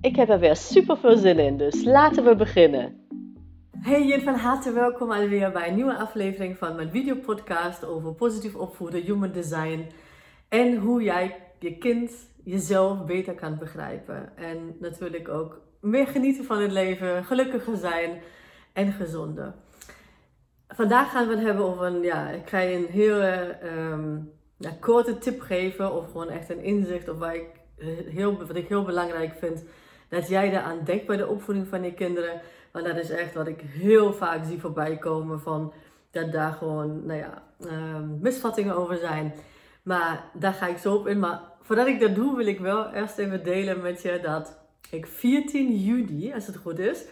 Ik 0.00 0.16
heb 0.16 0.28
er 0.28 0.38
weer 0.38 0.56
super 0.56 0.96
veel 0.96 1.16
zin 1.16 1.38
in, 1.38 1.56
dus 1.56 1.84
laten 1.84 2.24
we 2.24 2.36
beginnen. 2.36 3.06
Hey 3.78 4.12
en 4.12 4.22
van 4.22 4.34
harte 4.34 4.72
welkom 4.72 5.10
alweer 5.10 5.52
bij 5.52 5.68
een 5.68 5.74
nieuwe 5.74 5.96
aflevering 5.96 6.56
van 6.56 6.76
mijn 6.76 6.90
videopodcast 6.90 7.84
over 7.84 8.14
positief 8.14 8.54
opvoeden, 8.54 9.02
human 9.02 9.32
design 9.32 9.86
en 10.48 10.76
hoe 10.76 11.02
jij 11.02 11.36
je 11.58 11.78
kind 11.78 12.12
jezelf 12.44 13.04
beter 13.04 13.34
kan 13.34 13.58
begrijpen. 13.58 14.36
En 14.36 14.76
natuurlijk 14.80 15.28
ook 15.28 15.60
meer 15.80 16.06
genieten 16.06 16.44
van 16.44 16.58
het 16.58 16.72
leven, 16.72 17.24
gelukkiger 17.24 17.76
zijn 17.76 18.20
en 18.72 18.92
gezonder. 18.92 19.54
Vandaag 20.68 21.10
gaan 21.10 21.28
we 21.28 21.34
het 21.34 21.44
hebben 21.44 21.64
over 21.64 21.86
een, 21.86 22.02
ja, 22.02 22.28
ik 22.30 22.48
ga 22.48 22.58
je 22.58 22.76
een 22.76 22.90
hele 22.90 23.58
ja, 24.58 24.70
korte 24.80 25.18
tip 25.18 25.40
geven 25.40 25.92
of 25.94 26.06
gewoon 26.06 26.30
echt 26.30 26.50
een 26.50 26.62
inzicht 26.62 27.08
of 27.08 27.18
waar 27.18 27.34
ik 27.34 27.48
heel, 28.08 28.46
wat 28.46 28.56
ik 28.56 28.68
heel 28.68 28.84
belangrijk 28.84 29.34
vind 29.38 29.64
dat 30.08 30.28
jij 30.28 30.50
daar 30.50 30.84
denkt 30.84 31.06
bij 31.06 31.16
de 31.16 31.26
opvoeding 31.26 31.68
van 31.68 31.82
je 31.82 31.94
kinderen. 31.94 32.40
Want 32.72 32.86
dat 32.86 32.96
is 32.96 33.10
echt 33.10 33.34
wat 33.34 33.46
ik 33.46 33.60
heel 33.60 34.12
vaak 34.12 34.44
zie 34.44 34.60
voorbij 34.60 34.96
komen 34.96 35.40
van 35.40 35.72
dat 36.10 36.32
daar 36.32 36.52
gewoon, 36.52 37.06
nou 37.06 37.18
ja, 37.18 37.42
um, 37.60 38.18
misvattingen 38.20 38.76
over 38.76 38.96
zijn. 38.96 39.34
Maar 39.82 40.24
daar 40.34 40.52
ga 40.52 40.66
ik 40.66 40.78
zo 40.78 40.94
op 40.94 41.06
in. 41.06 41.18
Maar 41.18 41.40
voordat 41.62 41.86
ik 41.86 42.00
dat 42.00 42.14
doe, 42.14 42.36
wil 42.36 42.46
ik 42.46 42.60
wel 42.60 42.92
eerst 42.92 43.18
even 43.18 43.44
delen 43.44 43.80
met 43.80 44.02
je 44.02 44.18
dat 44.22 44.58
ik 44.90 45.06
14 45.06 45.76
juni, 45.76 46.34
als 46.34 46.46
het 46.46 46.56
goed 46.56 46.78
is, 46.78 47.04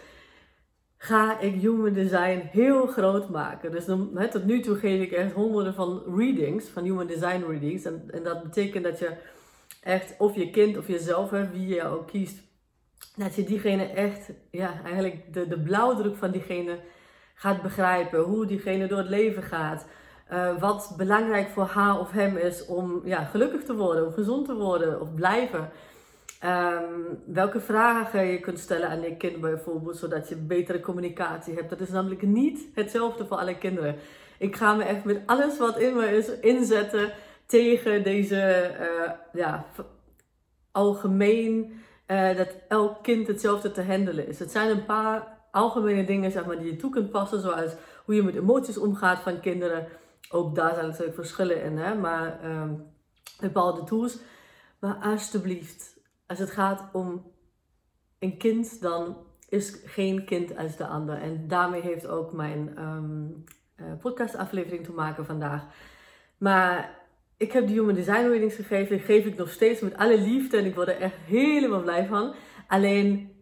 ga 0.97 1.39
ik 1.39 1.61
Human 1.61 1.93
Design 1.93 2.41
heel 2.51 2.87
groot 2.87 3.29
maken. 3.29 3.71
Dus 3.71 3.85
tot 4.31 4.45
nu 4.45 4.59
toe 4.59 4.75
geef 4.75 5.01
ik 5.01 5.11
echt 5.11 5.33
honderden 5.33 5.73
van 5.73 6.03
readings, 6.15 6.67
van 6.67 6.83
Human 6.83 7.07
Design 7.07 7.43
readings. 7.47 7.85
En, 7.85 8.03
en 8.11 8.23
dat 8.23 8.43
betekent 8.43 8.83
dat 8.83 8.99
je 8.99 9.11
echt, 9.81 10.15
of 10.17 10.35
je 10.35 10.49
kind 10.49 10.77
of 10.77 10.87
jezelf, 10.87 11.29
wie 11.29 11.67
je 11.67 11.83
ook 11.83 12.07
kiest, 12.07 12.46
dat 13.15 13.35
je 13.35 13.43
diegene 13.43 13.83
echt, 13.83 14.29
ja, 14.51 14.81
eigenlijk 14.83 15.33
de, 15.33 15.47
de 15.47 15.59
blauwdruk 15.59 16.15
van 16.17 16.31
diegene 16.31 16.79
gaat 17.33 17.61
begrijpen. 17.61 18.19
Hoe 18.19 18.45
diegene 18.45 18.87
door 18.87 18.97
het 18.97 19.09
leven 19.09 19.43
gaat. 19.43 19.85
Uh, 20.31 20.59
wat 20.59 20.93
belangrijk 20.97 21.49
voor 21.49 21.65
haar 21.65 21.99
of 21.99 22.11
hem 22.11 22.37
is 22.37 22.65
om 22.65 23.01
ja, 23.05 23.23
gelukkig 23.23 23.63
te 23.63 23.75
worden, 23.75 24.07
of 24.07 24.13
gezond 24.13 24.45
te 24.45 24.55
worden, 24.55 25.01
of 25.01 25.13
blijven. 25.13 25.69
Um, 26.43 27.19
welke 27.25 27.59
vragen 27.59 28.25
je 28.25 28.39
kunt 28.39 28.59
stellen 28.59 28.89
aan 28.89 29.01
je 29.01 29.15
kind 29.15 29.41
bijvoorbeeld, 29.41 29.97
zodat 29.97 30.29
je 30.29 30.35
betere 30.35 30.79
communicatie 30.79 31.53
hebt. 31.53 31.69
Dat 31.69 31.79
is 31.79 31.89
namelijk 31.89 32.21
niet 32.21 32.67
hetzelfde 32.73 33.25
voor 33.25 33.37
alle 33.37 33.57
kinderen. 33.57 33.95
Ik 34.37 34.55
ga 34.55 34.73
me 34.73 34.83
echt 34.83 35.03
met 35.03 35.21
alles 35.25 35.57
wat 35.57 35.79
in 35.79 35.95
me 35.95 36.17
is 36.17 36.39
inzetten 36.39 37.11
tegen 37.45 38.03
deze 38.03 38.71
uh, 38.79 39.11
ja, 39.33 39.65
algemeen 40.71 41.81
uh, 42.07 42.37
dat 42.37 42.55
elk 42.67 43.03
kind 43.03 43.27
hetzelfde 43.27 43.71
te 43.71 43.83
handelen 43.83 44.27
is. 44.27 44.39
Het 44.39 44.51
zijn 44.51 44.69
een 44.69 44.85
paar 44.85 45.37
algemene 45.51 46.03
dingen 46.03 46.31
zeg 46.31 46.45
maar, 46.45 46.57
die 46.57 46.71
je 46.71 46.75
toe 46.75 46.91
kunt 46.91 47.11
passen, 47.11 47.41
zoals 47.41 47.71
hoe 48.05 48.15
je 48.15 48.23
met 48.23 48.35
emoties 48.35 48.77
omgaat 48.77 49.19
van 49.19 49.39
kinderen. 49.39 49.87
Ook 50.29 50.55
daar 50.55 50.73
zijn 50.73 50.87
natuurlijk 50.87 51.15
verschillen 51.15 51.63
in, 51.63 51.77
hè? 51.77 51.95
maar 51.95 52.45
um, 52.45 52.85
bepaalde 53.39 53.83
tools. 53.83 54.17
Maar 54.79 54.95
alsjeblieft, 54.95 55.97
als 56.27 56.39
het 56.39 56.51
gaat 56.51 56.89
om 56.91 57.31
een 58.19 58.37
kind, 58.37 58.81
dan 58.81 59.17
is 59.49 59.81
geen 59.85 60.25
kind 60.25 60.57
als 60.57 60.75
de 60.75 60.87
ander. 60.87 61.21
En 61.21 61.47
daarmee 61.47 61.81
heeft 61.81 62.07
ook 62.07 62.33
mijn 62.33 62.81
um, 62.81 63.43
uh, 63.75 63.85
podcastaflevering 63.99 64.83
te 64.83 64.91
maken 64.91 65.25
vandaag. 65.25 65.65
Maar 66.37 66.97
ik 67.37 67.51
heb 67.51 67.67
de 67.67 67.73
Human 67.73 67.95
Design 67.95 68.27
Readings 68.27 68.55
gegeven. 68.55 68.97
Die 68.97 69.05
geef 69.05 69.25
ik 69.25 69.37
nog 69.37 69.49
steeds 69.49 69.81
met 69.81 69.97
alle 69.97 70.19
liefde. 70.19 70.57
En 70.57 70.65
ik 70.65 70.75
word 70.75 70.87
er 70.87 71.01
echt 71.01 71.17
helemaal 71.25 71.81
blij 71.81 72.05
van. 72.05 72.35
Alleen, 72.67 73.35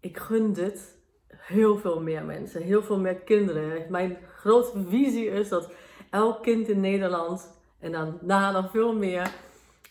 ik 0.00 0.18
gun 0.18 0.52
dit 0.52 0.96
heel 1.28 1.78
veel 1.78 2.00
meer 2.00 2.24
mensen. 2.24 2.62
Heel 2.62 2.82
veel 2.82 2.98
meer 2.98 3.16
kinderen. 3.16 3.90
Mijn 3.90 4.18
grootste 4.36 4.84
visie 4.88 5.26
is 5.26 5.48
dat 5.48 5.72
elk 6.10 6.42
kind 6.42 6.68
in 6.68 6.80
Nederland... 6.80 7.52
En 7.84 7.92
dan 7.92 8.18
na 8.20 8.50
nog 8.50 8.70
veel 8.70 8.94
meer 8.94 9.34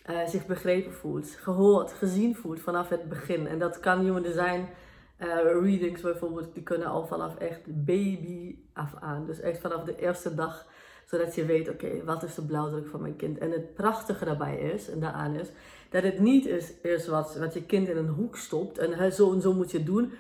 uh, 0.10 0.28
zich 0.28 0.46
begrepen 0.46 0.94
voelt, 0.94 1.38
gehoord, 1.42 1.92
gezien 1.92 2.36
voelt 2.36 2.62
vanaf 2.62 2.90
het 2.90 3.10
begin. 3.10 3.48
En 3.48 3.60
dat 3.60 3.80
kan 3.80 4.00
Human 4.00 4.22
Design 4.22 4.66
uh, 5.20 5.36
readings 5.42 6.02
bijvoorbeeld, 6.02 6.54
die 6.54 6.64
kunnen 6.64 6.88
al 6.88 7.08
vanaf 7.08 7.36
echt 7.38 7.86
baby 7.86 8.56
af 8.74 8.94
aan. 9.00 9.26
Dus 9.26 9.40
echt 9.40 9.60
vanaf 9.60 9.84
de 9.84 9.96
eerste 9.96 10.36
dag, 10.36 10.66
zodat 11.06 11.36
je 11.36 11.46
weet, 11.46 11.70
oké, 11.70 12.04
wat 12.04 12.24
is 12.24 12.36
de 12.36 12.46
blauwdruk 12.46 12.88
van 12.88 13.02
mijn 13.02 13.16
kind? 13.16 13.38
En 13.38 13.52
het 13.52 13.74
prachtige 13.74 14.26
daarbij 14.26 14.58
is, 14.58 14.90
en 14.90 15.00
daaraan 15.00 15.36
is, 15.36 15.48
dat 15.90 16.04
het 16.04 16.20
niet 16.20 16.46
is, 16.46 16.74
is 16.82 17.08
wat, 17.08 17.36
wat 17.36 17.54
je 17.54 17.66
kind 17.66 17.88
in 17.90 17.98
een 17.98 18.08
hoek 18.08 18.38
stopt 18.38 18.78
en 18.78 19.14
zo 19.14 19.34
en 19.34 19.42
zo 19.42 19.54
moet 19.54 19.72
je 19.72 19.84
doen. 19.84 20.14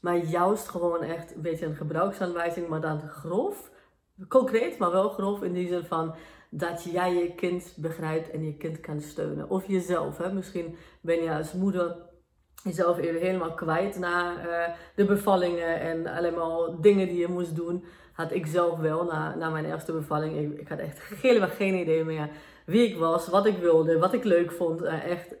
Maar 0.00 0.16
juist 0.16 0.68
gewoon 0.68 1.02
echt 1.02 1.34
een 1.34 1.42
beetje 1.42 1.66
een 1.66 1.74
gebruiksaanwijzing, 1.74 2.68
maar 2.68 2.80
dan 2.80 3.00
grof. 3.00 3.70
Concreet, 4.28 4.78
maar 4.78 4.90
wel 4.90 5.08
grof 5.08 5.42
in 5.42 5.52
die 5.52 5.68
zin 5.68 5.84
van 5.84 6.14
dat 6.50 6.84
jij 6.84 7.14
je 7.14 7.34
kind 7.34 7.72
begrijpt 7.76 8.30
en 8.30 8.44
je 8.44 8.56
kind 8.56 8.80
kan 8.80 9.00
steunen. 9.00 9.50
Of 9.50 9.66
jezelf. 9.66 10.18
Hè? 10.18 10.32
Misschien 10.32 10.76
ben 11.00 11.22
je 11.22 11.34
als 11.34 11.52
moeder 11.52 11.96
jezelf 12.62 12.98
even 12.98 13.20
helemaal 13.20 13.54
kwijt 13.54 13.98
na 13.98 14.46
uh, 14.46 14.74
de 14.94 15.04
bevallingen 15.04 15.80
en 15.80 16.06
allemaal 16.06 16.80
dingen 16.80 17.08
die 17.08 17.18
je 17.18 17.28
moest 17.28 17.56
doen. 17.56 17.84
Had 18.12 18.32
ik 18.32 18.46
zelf 18.46 18.78
wel 18.78 19.04
na, 19.04 19.34
na 19.34 19.50
mijn 19.50 19.64
eerste 19.64 19.92
bevalling. 19.92 20.58
Ik, 20.58 20.68
had 20.68 20.78
echt 20.78 21.00
helemaal 21.22 21.48
geen 21.48 21.74
idee 21.74 22.04
meer 22.04 22.28
wie 22.66 22.88
ik 22.88 22.96
was, 22.96 23.28
wat 23.28 23.46
ik 23.46 23.58
wilde, 23.58 23.98
wat 23.98 24.12
ik 24.12 24.24
leuk 24.24 24.52
vond. 24.52 24.82
Uh, 24.82 25.04
echt 25.04 25.34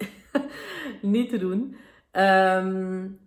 niet 1.02 1.30
te 1.30 1.38
doen. 1.38 1.76
Um, 2.12 3.20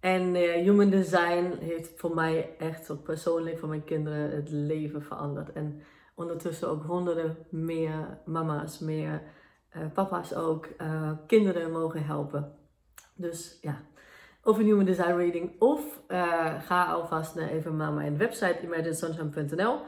en 0.00 0.34
uh, 0.34 0.52
human 0.52 0.90
design 0.90 1.52
heeft 1.60 1.92
voor 1.96 2.14
mij 2.14 2.56
echt 2.58 3.02
persoonlijk 3.02 3.58
voor 3.58 3.68
mijn 3.68 3.84
kinderen 3.84 4.30
het 4.30 4.50
leven 4.50 5.02
veranderd. 5.02 5.52
En 5.52 5.82
ondertussen 6.14 6.68
ook 6.68 6.84
honderden 6.84 7.36
meer 7.48 8.18
mama's, 8.24 8.78
meer 8.78 9.22
uh, 9.76 9.82
papa's 9.94 10.34
ook, 10.34 10.68
kinderen 11.26 11.70
mogen 11.70 12.04
helpen. 12.04 12.52
Dus 13.14 13.58
ja, 13.60 13.82
of 14.46 14.58
een 14.58 14.64
Human 14.64 14.84
Design 14.84 15.16
Reading 15.16 15.50
of 15.58 15.80
uh, 16.08 16.62
ga 16.62 16.84
alvast 16.84 17.34
naar 17.34 17.48
even 17.48 17.76
naar 17.76 17.92
mijn 17.92 18.18
website 18.18 18.58
imaginesunshine.nl. 18.62 19.72
Um, 19.72 19.80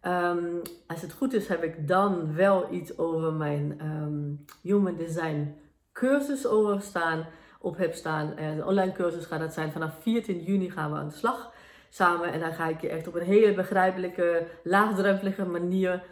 ehm, 0.00 0.56
als 0.86 1.02
het 1.02 1.12
goed 1.12 1.32
is 1.32 1.48
heb 1.48 1.62
ik 1.62 1.88
dan 1.88 2.34
wel 2.34 2.72
iets 2.72 2.98
over 2.98 3.32
mijn 3.32 3.80
um, 3.82 4.44
Human 4.62 4.96
Design 4.96 5.54
cursus 5.92 6.46
over 6.46 6.82
staan, 6.82 7.26
op 7.60 7.76
heb 7.76 7.94
staan. 7.94 8.38
Een 8.38 8.64
online 8.64 8.92
cursus 8.92 9.24
gaat 9.24 9.40
dat 9.40 9.52
zijn 9.52 9.72
vanaf 9.72 9.94
14 10.00 10.42
juni 10.42 10.70
gaan 10.70 10.92
we 10.92 10.98
aan 10.98 11.08
de 11.08 11.14
slag 11.14 11.52
samen. 11.88 12.32
En 12.32 12.40
dan 12.40 12.52
ga 12.52 12.68
ik 12.68 12.80
je 12.80 12.88
echt 12.88 13.08
op 13.08 13.14
een 13.14 13.26
hele 13.26 13.54
begrijpelijke, 13.54 14.46
laagdrempelige 14.64 15.44
manier 15.44 16.02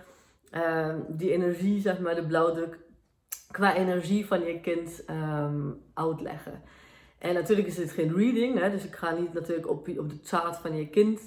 uh, 0.53 0.95
die 1.09 1.33
energie, 1.33 1.81
zeg 1.81 1.99
maar, 1.99 2.15
de 2.15 2.27
blauwdruk, 2.27 2.79
qua 3.51 3.75
energie 3.75 4.27
van 4.27 4.41
je 4.41 4.61
kind 4.61 5.05
uitleggen. 5.95 6.63
En 7.19 7.35
natuurlijk 7.35 7.69
is 7.69 7.75
dit 7.75 7.91
geen 7.91 8.17
reading, 8.17 8.59
hè, 8.59 8.71
dus 8.71 8.85
ik 8.85 8.95
ga 8.95 9.11
niet 9.11 9.33
natuurlijk 9.33 9.69
op, 9.69 9.89
op 9.99 10.11
de 10.11 10.19
chart 10.23 10.57
van 10.57 10.77
je 10.77 10.89
kind 10.89 11.21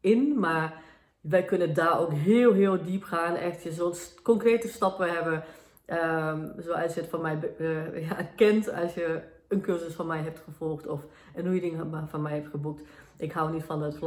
in, 0.00 0.38
maar 0.38 0.82
wij 1.20 1.44
kunnen 1.44 1.74
daar 1.74 2.00
ook 2.00 2.12
heel, 2.12 2.52
heel 2.52 2.82
diep 2.82 3.02
gaan. 3.02 3.34
Echt, 3.34 3.62
je 3.62 3.72
zult 3.72 4.14
concrete 4.22 4.68
stappen 4.68 5.12
hebben, 5.12 5.44
um, 5.86 6.52
zoals 6.58 6.94
je 6.94 7.00
het 7.00 7.10
van 7.10 7.20
mij 7.20 7.54
uh, 7.58 8.08
ja, 8.08 8.22
kent 8.36 8.72
als 8.72 8.94
je 8.94 9.22
een 9.48 9.60
cursus 9.60 9.94
van 9.94 10.06
mij 10.06 10.20
hebt 10.20 10.42
gevolgd 10.44 10.86
of 10.86 11.06
een 11.34 11.50
reading 11.50 11.84
van 12.10 12.22
mij 12.22 12.34
hebt 12.34 12.48
geboekt. 12.48 12.82
Ik 13.16 13.32
hou 13.32 13.52
niet 13.52 13.64
van 13.64 13.82
het 13.82 13.98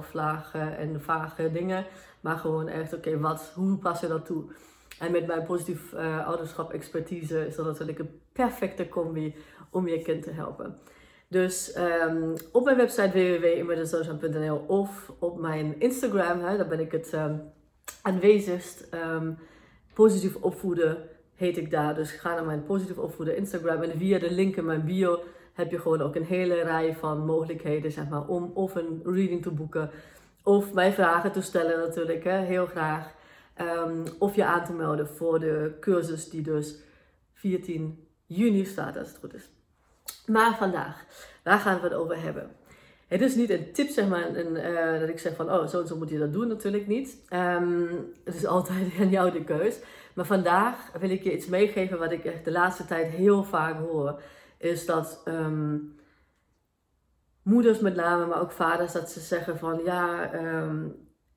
vlagen 0.00 0.76
en 0.76 1.02
vage 1.02 1.52
dingen, 1.52 1.86
maar 2.20 2.36
gewoon 2.36 2.68
echt, 2.68 2.94
oké, 2.94 3.18
wat, 3.18 3.52
hoe 3.54 3.78
pas 3.78 4.00
je 4.00 4.06
dat 4.06 4.26
toe? 4.26 4.44
En 4.98 5.12
met 5.12 5.26
mijn 5.26 5.44
positief 5.44 5.92
uh, 5.92 6.26
ouderschap 6.26 6.72
expertise 6.72 7.46
is 7.46 7.56
dat 7.56 7.66
natuurlijk 7.66 7.98
een 7.98 8.20
perfecte 8.32 8.88
combi 8.88 9.34
om 9.74 9.88
je 9.88 10.02
kind 10.02 10.22
te 10.22 10.30
helpen. 10.30 10.78
Dus 11.28 11.76
um, 11.76 12.34
op 12.52 12.64
mijn 12.64 12.76
website 12.76 13.10
www.immediatesocial.nl 13.10 14.64
of 14.66 15.12
op 15.18 15.40
mijn 15.40 15.80
Instagram, 15.80 16.40
hè, 16.40 16.56
daar 16.56 16.68
ben 16.68 16.80
ik 16.80 16.92
het 16.92 17.12
um, 17.12 17.42
aanwezigst. 18.02 18.88
Um, 18.94 19.38
positief 19.94 20.36
opvoeden 20.36 20.96
heet 21.34 21.56
ik 21.56 21.70
daar. 21.70 21.94
Dus 21.94 22.10
ga 22.10 22.34
naar 22.34 22.44
mijn 22.44 22.64
positief 22.64 22.98
opvoeden 22.98 23.36
Instagram 23.36 23.82
en 23.82 23.98
via 23.98 24.18
de 24.18 24.30
link 24.30 24.56
in 24.56 24.64
mijn 24.64 24.84
bio 24.84 25.20
heb 25.52 25.70
je 25.70 25.78
gewoon 25.78 26.00
ook 26.00 26.14
een 26.14 26.24
hele 26.24 26.62
rij 26.62 26.96
van 26.96 27.24
mogelijkheden, 27.24 27.92
zeg 27.92 28.08
maar, 28.08 28.26
om 28.26 28.50
of 28.54 28.74
een 28.74 29.00
reading 29.04 29.42
te 29.42 29.50
boeken 29.50 29.90
of 30.44 30.72
mij 30.72 30.92
vragen 30.92 31.32
te 31.32 31.42
stellen 31.42 31.78
natuurlijk, 31.78 32.24
hè, 32.24 32.38
heel 32.38 32.66
graag. 32.66 33.14
Ehm, 33.54 34.06
of 34.18 34.34
je 34.34 34.44
aan 34.44 34.64
te 34.64 34.72
melden 34.72 35.08
voor 35.08 35.40
de 35.40 35.76
cursus 35.80 36.28
die 36.30 36.42
dus 36.42 36.78
14 37.32 38.08
juni 38.26 38.64
staat, 38.64 38.96
als 38.96 39.08
het 39.08 39.18
goed 39.18 39.34
is. 39.34 39.50
Maar 40.26 40.56
vandaag, 40.56 41.04
waar 41.42 41.58
gaan 41.58 41.76
we 41.76 41.84
het 41.84 41.94
over 41.94 42.22
hebben? 42.22 42.50
Het 43.06 43.20
is 43.20 43.34
niet 43.34 43.50
een 43.50 43.72
tip, 43.72 43.88
zeg 43.88 44.08
maar, 44.08 44.36
een, 44.36 44.56
uh, 44.56 45.00
dat 45.00 45.08
ik 45.08 45.18
zeg 45.18 45.36
van, 45.36 45.52
oh, 45.52 45.66
zo 45.66 45.80
en 45.80 45.86
zo 45.86 45.96
moet 45.96 46.10
je 46.10 46.18
dat 46.18 46.32
doen, 46.32 46.48
natuurlijk 46.48 46.86
niet. 46.86 47.18
Um, 47.30 48.12
het 48.24 48.34
is 48.34 48.46
altijd 48.46 48.92
aan 49.00 49.10
jou 49.10 49.30
de 49.30 49.44
keus. 49.44 49.78
Maar 50.14 50.24
vandaag 50.24 50.92
wil 51.00 51.10
ik 51.10 51.22
je 51.22 51.32
iets 51.32 51.46
meegeven 51.46 51.98
wat 51.98 52.12
ik 52.12 52.24
echt 52.24 52.44
de 52.44 52.50
laatste 52.50 52.84
tijd 52.84 53.08
heel 53.08 53.44
vaak 53.44 53.78
hoor. 53.78 54.20
Is 54.58 54.86
dat 54.86 55.22
um, 55.24 55.96
moeders 57.42 57.78
met 57.78 57.94
name, 57.94 58.26
maar 58.26 58.40
ook 58.40 58.52
vaders, 58.52 58.92
dat 58.92 59.10
ze 59.10 59.20
zeggen 59.20 59.58
van, 59.58 59.80
ja, 59.84 60.30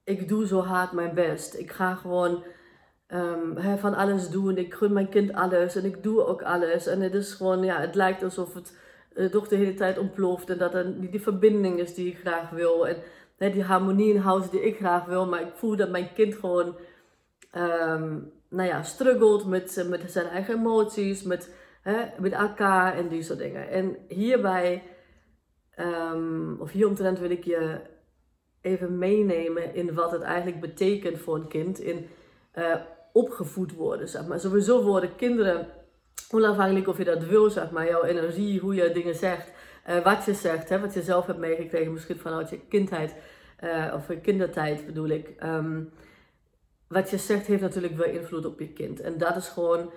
ik 0.04 0.28
doe 0.28 0.48
zo 0.48 0.62
hard 0.62 0.92
mijn 0.92 1.14
best. 1.14 1.54
Ik 1.54 1.72
ga 1.72 1.96
gewoon 1.96 2.44
um, 3.08 3.78
van 3.78 3.94
alles 3.94 4.30
doen. 4.30 4.58
Ik 4.58 4.74
gun 4.74 4.94
mijn 4.94 5.10
kind 5.10 5.34
alles 5.34 5.76
en 5.76 5.86
ik 5.86 6.04
doe 6.04 6.26
ook 6.26 6.42
alles. 6.42 6.88
En 6.88 7.02
het 7.02 7.14
is 7.14 7.34
gewoon, 7.34 7.64
ja, 7.64 7.80
het 7.80 7.96
lijkt 7.96 8.24
alsof 8.24 8.54
het 8.54 8.78
uh, 9.14 9.26
toch 9.26 9.48
de 9.48 9.56
hele 9.56 9.74
tijd 9.74 9.98
ontploft. 9.98 10.50
En 10.50 10.58
dat 10.58 10.74
er 10.74 10.86
niet 10.86 11.12
die 11.12 11.22
verbinding 11.22 11.80
is 11.80 11.94
die 11.94 12.12
ik 12.12 12.18
graag 12.18 12.50
wil. 12.50 12.88
En 12.88 12.98
die 13.38 13.64
harmonie 13.64 14.14
in 14.14 14.20
huis 14.20 14.50
die 14.50 14.66
ik 14.66 14.78
graag 14.78 15.06
wil. 15.06 15.28
Maar 15.28 15.42
ik 15.42 15.54
voel 15.54 15.76
dat 15.76 15.90
mijn 15.90 16.14
kind 16.14 16.36
gewoon, 16.36 16.76
um, 17.56 18.32
nou 18.50 18.68
ja, 18.68 18.84
struggelt 18.84 19.46
met, 19.46 19.86
met 19.90 20.12
zijn 20.12 20.28
eigen 20.28 20.56
emoties, 20.56 21.24
met, 21.24 21.54
met 22.20 22.32
elkaar 22.32 22.96
en 22.96 23.08
die 23.08 23.24
soort 23.24 23.40
dingen. 23.40 23.70
En 23.70 23.98
hierbij, 24.08 24.84
um, 25.80 26.58
of 26.60 26.72
hieromtrent 26.72 27.20
wil 27.20 27.30
ik 27.30 27.44
je 27.44 27.80
even 28.62 28.98
meenemen 28.98 29.76
in 29.76 29.94
wat 29.94 30.12
het 30.12 30.22
eigenlijk 30.22 30.62
betekent 30.62 31.20
voor 31.20 31.36
een 31.36 31.48
kind 31.48 31.80
in 31.80 32.08
uh, 32.58 32.76
opgevoed 33.18 33.74
worden. 33.74 34.10
Zeg 34.10 34.28
maar. 34.28 34.40
Sowieso 34.40 34.84
worden 34.84 35.16
kinderen, 35.16 35.68
onafhankelijk 36.32 36.88
of 36.88 36.98
je 36.98 37.04
dat 37.04 37.24
wil, 37.24 37.50
zeg 37.50 37.72
maar, 37.72 37.88
jouw 37.88 38.04
energie, 38.04 38.60
hoe 38.60 38.76
je 38.76 38.92
dingen 38.92 39.16
zegt, 39.16 39.52
uh, 39.90 40.04
wat 40.04 40.26
je 40.26 40.34
zegt, 40.34 40.70
hè, 40.70 40.80
wat 40.80 40.94
je 40.94 41.02
zelf 41.02 41.26
hebt 41.26 41.40
meegekregen, 41.40 41.94
misschien 41.94 42.18
vanuit 42.20 42.50
je 42.50 42.60
kindheid 42.60 43.16
uh, 43.64 43.94
of 43.96 44.08
je 44.08 44.20
kindertijd 44.20 44.86
bedoel 44.86 45.08
ik. 45.08 45.44
Um, 45.44 45.90
wat 46.88 47.10
je 47.10 47.18
zegt 47.18 47.48
heeft 47.48 47.62
natuurlijk 47.62 47.96
wel 47.96 48.08
invloed 48.08 48.46
op 48.46 48.60
je 48.60 48.74
kind. 48.74 49.00
En 49.02 49.18
dat 49.18 49.36
is 49.36 49.48
gewoon 49.48 49.92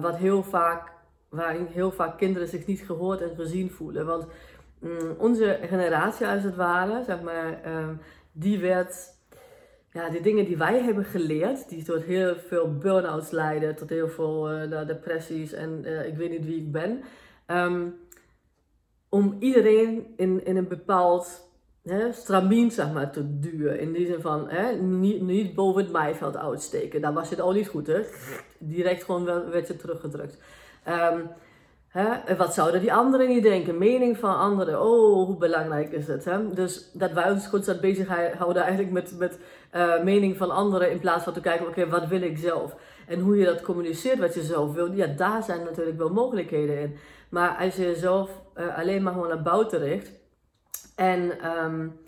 wat 0.00 0.16
heel 0.16 0.42
vaak, 0.42 0.92
waarin 1.28 1.66
heel 1.66 1.92
vaak 1.92 2.18
kinderen 2.18 2.48
zich 2.48 2.66
niet 2.66 2.80
gehoord 2.80 3.20
en 3.20 3.34
gezien 3.34 3.70
voelen. 3.70 4.06
Want 4.06 4.26
um, 4.82 5.14
onze 5.18 5.58
generatie 5.62 6.26
als 6.26 6.42
het 6.42 6.56
ware, 6.56 7.04
zeg 7.04 7.22
maar, 7.22 7.76
um, 7.76 8.00
die 8.32 8.58
werd 8.58 9.15
ja, 9.96 10.08
die 10.10 10.20
dingen 10.20 10.44
die 10.44 10.56
wij 10.56 10.82
hebben 10.82 11.04
geleerd, 11.04 11.68
die 11.68 11.82
tot 11.82 12.02
heel 12.02 12.36
veel 12.36 12.78
burn-outs 12.78 13.30
leiden, 13.30 13.76
tot 13.76 13.88
heel 13.88 14.08
veel 14.08 14.52
uh, 14.52 14.86
depressies 14.86 15.52
en 15.52 15.82
uh, 15.84 16.06
ik 16.06 16.16
weet 16.16 16.30
niet 16.30 16.44
wie 16.44 16.56
ik 16.56 16.72
ben. 16.72 17.02
Um, 17.46 17.94
om 19.08 19.36
iedereen 19.38 20.06
in, 20.16 20.44
in 20.44 20.56
een 20.56 20.68
bepaald 20.68 21.50
hè, 21.82 22.12
stramien 22.12 22.70
zeg 22.70 22.92
maar, 22.92 23.12
te 23.12 23.38
duwen. 23.38 23.80
In 23.80 23.92
die 23.92 24.06
zin 24.06 24.20
van 24.20 24.48
hè, 24.48 24.72
niet, 24.72 25.20
niet 25.20 25.54
boven 25.54 25.82
het 25.82 25.92
maaiveld 25.92 26.36
uitsteken. 26.36 27.00
Daar 27.00 27.12
was 27.12 27.30
het 27.30 27.40
al 27.40 27.52
niet 27.52 27.68
goed, 27.68 27.86
hè? 27.86 28.00
Direct 28.58 29.04
gewoon 29.04 29.24
werd 29.24 29.68
je 29.68 29.76
teruggedrukt. 29.76 30.38
Um, 30.88 31.28
Hè? 31.96 32.36
Wat 32.36 32.54
zouden 32.54 32.80
die 32.80 32.92
anderen 32.92 33.28
niet 33.28 33.42
denken? 33.42 33.78
Mening 33.78 34.18
van 34.18 34.38
anderen. 34.38 34.80
Oh, 34.80 35.26
hoe 35.26 35.36
belangrijk 35.36 35.92
is 35.92 36.06
het? 36.06 36.24
Hè? 36.24 36.52
Dus 36.54 36.90
dat 36.92 37.12
wij 37.12 37.30
ons 37.30 37.50
constant 37.50 37.80
bezig 37.80 38.08
houden 38.38 38.62
eigenlijk 38.62 38.92
met, 38.92 39.18
met 39.18 39.38
uh, 39.74 40.02
mening 40.02 40.36
van 40.36 40.50
anderen 40.50 40.90
in 40.90 41.00
plaats 41.00 41.24
van 41.24 41.32
te 41.32 41.40
kijken, 41.40 41.66
oké, 41.68 41.88
wat 41.88 42.06
wil 42.06 42.22
ik 42.22 42.38
zelf? 42.38 42.76
En 43.06 43.20
hoe 43.20 43.36
je 43.36 43.44
dat 43.44 43.60
communiceert 43.60 44.18
wat 44.18 44.34
je 44.34 44.42
zelf 44.42 44.72
wil, 44.72 44.92
ja, 44.92 45.06
daar 45.06 45.42
zijn 45.42 45.64
natuurlijk 45.64 45.98
wel 45.98 46.12
mogelijkheden 46.12 46.80
in. 46.80 46.96
Maar 47.28 47.56
als 47.56 47.76
je 47.76 47.82
jezelf 47.82 48.30
uh, 48.56 48.78
alleen 48.78 49.02
maar 49.02 49.12
gewoon 49.12 49.28
naar 49.28 49.42
buiten 49.42 49.78
richt 49.78 50.10
en 50.96 51.50
um, 51.58 52.00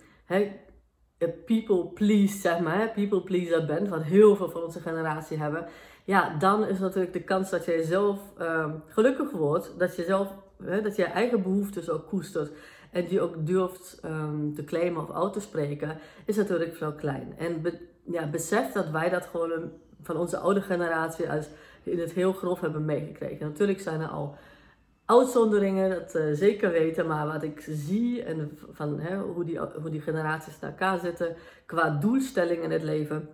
people 1.47 1.87
please, 1.95 2.39
zeg 2.39 2.61
maar, 2.61 2.91
people 2.91 3.23
pleaser 3.23 3.67
bent, 3.67 3.89
wat 3.89 4.03
heel 4.03 4.37
veel 4.37 4.51
van 4.51 4.63
onze 4.63 4.81
generatie 4.81 5.39
hebben, 5.39 5.67
ja, 6.09 6.37
dan 6.39 6.67
is 6.67 6.79
natuurlijk 6.79 7.13
de 7.13 7.23
kans 7.23 7.51
dat 7.51 7.65
jij 7.65 7.83
zelf 7.83 8.19
uh, 8.41 8.71
gelukkig 8.87 9.31
wordt, 9.31 9.75
dat 9.79 9.97
je 9.97 10.05
zelf, 10.05 10.33
hè, 10.63 10.83
dat 10.83 10.97
je 10.97 11.05
eigen 11.05 11.43
behoeftes 11.43 11.91
ook 11.91 12.07
koestert 12.07 12.51
en 12.91 13.05
die 13.05 13.21
ook 13.21 13.47
durft 13.47 14.01
um, 14.05 14.55
te 14.55 14.65
claimen 14.65 15.03
of 15.03 15.11
uit 15.13 15.33
te 15.33 15.41
spreken, 15.41 15.99
is 16.25 16.37
natuurlijk 16.37 16.77
veel 16.77 16.93
klein. 16.93 17.35
En 17.39 17.63
ja, 18.05 18.27
besef 18.27 18.73
dat 18.73 18.91
wij 18.91 19.09
dat 19.09 19.27
gewoon 19.27 19.71
van 20.03 20.17
onze 20.17 20.39
oude 20.39 20.61
generatie 20.61 21.31
als 21.31 21.49
in 21.83 21.99
het 21.99 22.13
heel 22.13 22.33
grof 22.33 22.61
hebben 22.61 22.85
meegekregen. 22.85 23.47
Natuurlijk 23.47 23.81
zijn 23.81 24.01
er 24.01 24.09
al 24.09 24.37
uitzonderingen, 25.05 25.91
dat 25.91 26.15
uh, 26.15 26.23
zeker 26.33 26.71
weten, 26.71 27.07
maar 27.07 27.27
wat 27.27 27.43
ik 27.43 27.65
zie 27.69 28.23
en 28.23 28.59
van 28.73 29.01
hè, 29.01 29.19
hoe, 29.19 29.45
die, 29.45 29.59
hoe 29.59 29.91
die 29.91 30.01
generaties 30.01 30.59
naar 30.61 30.71
elkaar 30.71 30.99
zitten 30.99 31.37
qua 31.67 31.91
doelstelling 31.91 32.63
in 32.63 32.71
het 32.71 32.83
leven 32.83 33.29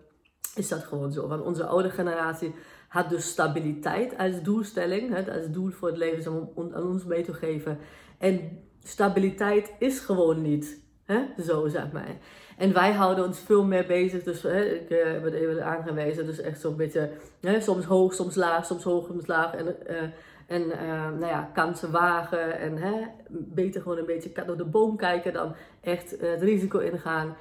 is 0.54 0.68
dat 0.68 0.84
gewoon 0.84 1.12
zo. 1.12 1.26
Want 1.26 1.42
onze 1.42 1.64
oude 1.64 1.90
generatie 1.90 2.54
had 2.88 3.08
dus 3.08 3.28
stabiliteit 3.28 4.18
als 4.18 4.42
doelstelling, 4.42 5.14
hè, 5.14 5.32
als 5.36 5.50
doel 5.50 5.70
voor 5.70 5.88
het 5.88 5.96
leven 5.96 6.50
om 6.54 6.70
aan 6.74 6.86
ons 6.86 7.04
mee 7.04 7.22
te 7.22 7.34
geven. 7.34 7.78
En 8.18 8.62
stabiliteit 8.82 9.72
is 9.78 9.98
gewoon 9.98 10.42
niet 10.42 10.82
hè, 11.04 11.20
zo, 11.42 11.68
zeg 11.68 11.92
maar. 11.92 12.16
En 12.58 12.73
wij 12.73 12.92
houden 12.92 13.25
ons 13.25 13.38
veel 13.38 13.64
meer 13.64 13.87
bezig, 13.87 14.23
dus 14.23 14.42
hè, 14.42 14.64
ik 14.64 14.90
uh, 14.90 15.04
heb 15.04 15.32
even 15.32 15.64
aangewezen, 15.64 16.26
dus 16.26 16.40
echt 16.40 16.61
zo'n 16.61 16.76
beetje, 16.76 17.11
hè, 17.40 17.61
soms 17.61 17.84
hoog, 17.84 18.14
soms 18.14 18.34
laag, 18.34 18.66
soms 18.66 18.84
hoog, 18.84 19.06
soms 19.06 19.26
laag. 19.26 19.54
En, 19.54 19.76
uh, 19.90 20.02
en 20.46 20.62
uh, 20.62 21.08
nou 21.08 21.26
ja, 21.26 21.50
kansen 21.54 21.90
wagen 21.90 22.58
en 22.58 22.76
hè, 22.76 22.92
beter 23.28 23.82
gewoon 23.82 23.99
een 23.99 24.06
beetje 24.06 24.44
door 24.46 24.56
de 24.56 24.64
boom 24.64 24.96
kijken 24.96 25.32
dan 25.32 25.54
echt 25.80 26.11
het 26.20 26.42
risico 26.42 26.78
ingaan. 26.78 27.37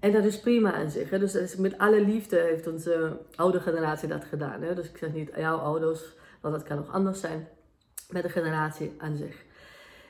En 0.00 0.12
dat 0.12 0.24
is 0.24 0.40
prima 0.40 0.72
aan 0.72 0.90
zich. 0.90 1.10
Hè? 1.10 1.18
Dus 1.18 1.56
met 1.56 1.78
alle 1.78 2.00
liefde 2.00 2.36
heeft 2.36 2.66
onze 2.66 3.18
oude 3.34 3.60
generatie 3.60 4.08
dat 4.08 4.24
gedaan. 4.24 4.62
Hè? 4.62 4.74
Dus 4.74 4.88
ik 4.88 4.96
zeg 4.96 5.12
niet 5.12 5.30
jouw 5.36 5.56
ouders, 5.56 6.00
want 6.40 6.54
dat 6.54 6.64
kan 6.64 6.76
nog 6.76 6.92
anders 6.92 7.20
zijn. 7.20 7.48
Met 8.08 8.22
de 8.22 8.28
generatie 8.28 8.94
aan 8.98 9.16
zich. 9.16 9.44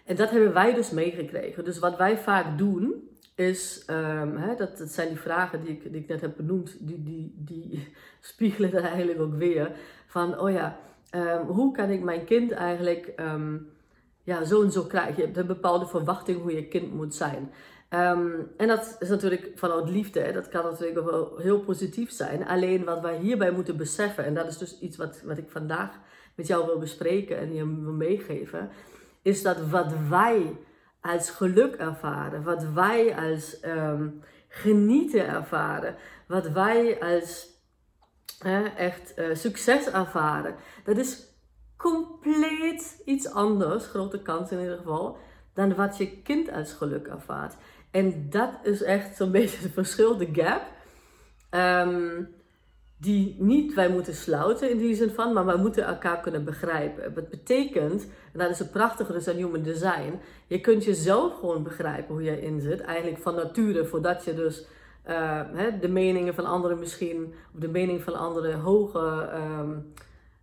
En 0.04 0.16
dat 0.16 0.30
hebben 0.30 0.52
wij 0.52 0.74
dus 0.74 0.90
meegekregen. 0.90 1.64
Dus 1.64 1.78
wat 1.78 1.96
wij 1.96 2.18
vaak 2.18 2.58
doen, 2.58 3.08
is, 3.36 3.84
um, 3.90 4.36
hè, 4.36 4.54
dat, 4.56 4.78
dat 4.78 4.88
zijn 4.88 5.08
die 5.08 5.20
vragen 5.20 5.60
die 5.60 5.70
ik, 5.70 5.92
die 5.92 6.00
ik 6.00 6.08
net 6.08 6.20
heb 6.20 6.36
benoemd, 6.36 6.76
die, 6.80 7.02
die, 7.02 7.34
die 7.36 7.88
spiegelen 8.20 8.70
dat 8.70 8.82
eigenlijk 8.82 9.20
ook 9.20 9.34
weer. 9.34 9.70
Van, 10.06 10.38
oh 10.38 10.50
ja, 10.50 10.78
um, 11.14 11.46
hoe 11.46 11.72
kan 11.72 11.90
ik 11.90 12.02
mijn 12.02 12.24
kind 12.24 12.52
eigenlijk 12.52 13.12
um, 13.16 13.68
ja, 14.22 14.44
zo 14.44 14.62
en 14.62 14.70
zo 14.70 14.82
krijgen? 14.82 15.16
Je 15.16 15.22
hebt 15.22 15.36
een 15.36 15.46
bepaalde 15.46 15.86
verwachting 15.86 16.42
hoe 16.42 16.54
je 16.54 16.68
kind 16.68 16.94
moet 16.94 17.14
zijn. 17.14 17.50
Um, 17.90 18.50
en 18.56 18.68
dat 18.68 18.96
is 18.98 19.08
natuurlijk 19.08 19.50
vanuit 19.54 19.88
liefde. 19.88 20.32
Dat 20.32 20.48
kan 20.48 20.64
natuurlijk 20.64 21.04
wel 21.04 21.36
heel 21.36 21.60
positief 21.60 22.10
zijn. 22.10 22.46
Alleen 22.46 22.84
wat 22.84 23.00
wij 23.00 23.18
hierbij 23.18 23.50
moeten 23.50 23.76
beseffen, 23.76 24.24
en 24.24 24.34
dat 24.34 24.46
is 24.46 24.58
dus 24.58 24.78
iets 24.78 24.96
wat, 24.96 25.22
wat 25.24 25.38
ik 25.38 25.50
vandaag 25.50 25.90
met 26.34 26.46
jou 26.46 26.66
wil 26.66 26.78
bespreken 26.78 27.38
en 27.38 27.54
je 27.54 27.80
wil 27.80 27.92
meegeven, 27.92 28.70
is 29.22 29.42
dat 29.42 29.68
wat 29.70 29.92
wij 30.08 30.56
als 31.00 31.30
geluk 31.30 31.74
ervaren, 31.74 32.42
wat 32.42 32.64
wij 32.64 33.16
als 33.16 33.58
um, 33.64 34.22
genieten 34.48 35.26
ervaren, 35.26 35.96
wat 36.26 36.48
wij 36.48 37.00
als 37.00 37.48
uh, 38.46 38.78
echt 38.78 39.18
uh, 39.18 39.34
succes 39.34 39.90
ervaren, 39.90 40.54
dat 40.84 40.96
is 40.96 41.34
compleet 41.76 43.02
iets 43.04 43.30
anders, 43.30 43.86
grote 43.86 44.22
kans 44.22 44.50
in 44.50 44.60
ieder 44.60 44.76
geval, 44.76 45.18
dan 45.56 45.74
wat 45.74 45.96
je 45.96 46.22
kind 46.22 46.52
als 46.52 46.72
geluk 46.72 47.06
ervaart. 47.06 47.54
En 47.90 48.26
dat 48.30 48.50
is 48.62 48.82
echt 48.82 49.16
zo'n 49.16 49.30
beetje 49.38 49.62
het 49.62 49.72
verschil, 49.72 50.16
de 50.16 50.28
gap. 50.32 50.62
Um, 51.50 52.34
die 52.98 53.36
niet 53.38 53.74
wij 53.74 53.88
moeten 53.88 54.14
sluiten 54.14 54.70
in 54.70 54.78
die 54.78 54.94
zin 54.94 55.10
van, 55.10 55.32
maar 55.32 55.44
wij 55.44 55.56
moeten 55.56 55.84
elkaar 55.84 56.20
kunnen 56.20 56.44
begrijpen. 56.44 57.14
Wat 57.14 57.28
betekent, 57.28 58.06
en 58.32 58.38
dat 58.38 58.50
is 58.50 58.58
het 58.58 58.70
prachtige 58.70 59.12
dus 59.12 59.28
aan 59.28 59.34
human 59.34 59.62
design, 59.62 60.20
je 60.46 60.60
kunt 60.60 60.84
jezelf 60.84 61.38
gewoon 61.38 61.62
begrijpen 61.62 62.14
hoe 62.14 62.22
jij 62.22 62.38
in 62.38 62.60
zit, 62.60 62.80
eigenlijk 62.80 63.22
van 63.22 63.34
nature, 63.34 63.84
voordat 63.84 64.24
je 64.24 64.34
dus 64.34 64.66
uh, 65.08 65.40
hè, 65.52 65.78
de 65.78 65.88
meningen 65.88 66.34
van 66.34 66.44
anderen 66.44 66.78
misschien, 66.78 67.34
of 67.54 67.60
de 67.60 67.68
mening 67.68 68.02
van 68.02 68.14
anderen 68.14 68.60
hoger 68.60 69.34
um, 69.34 69.92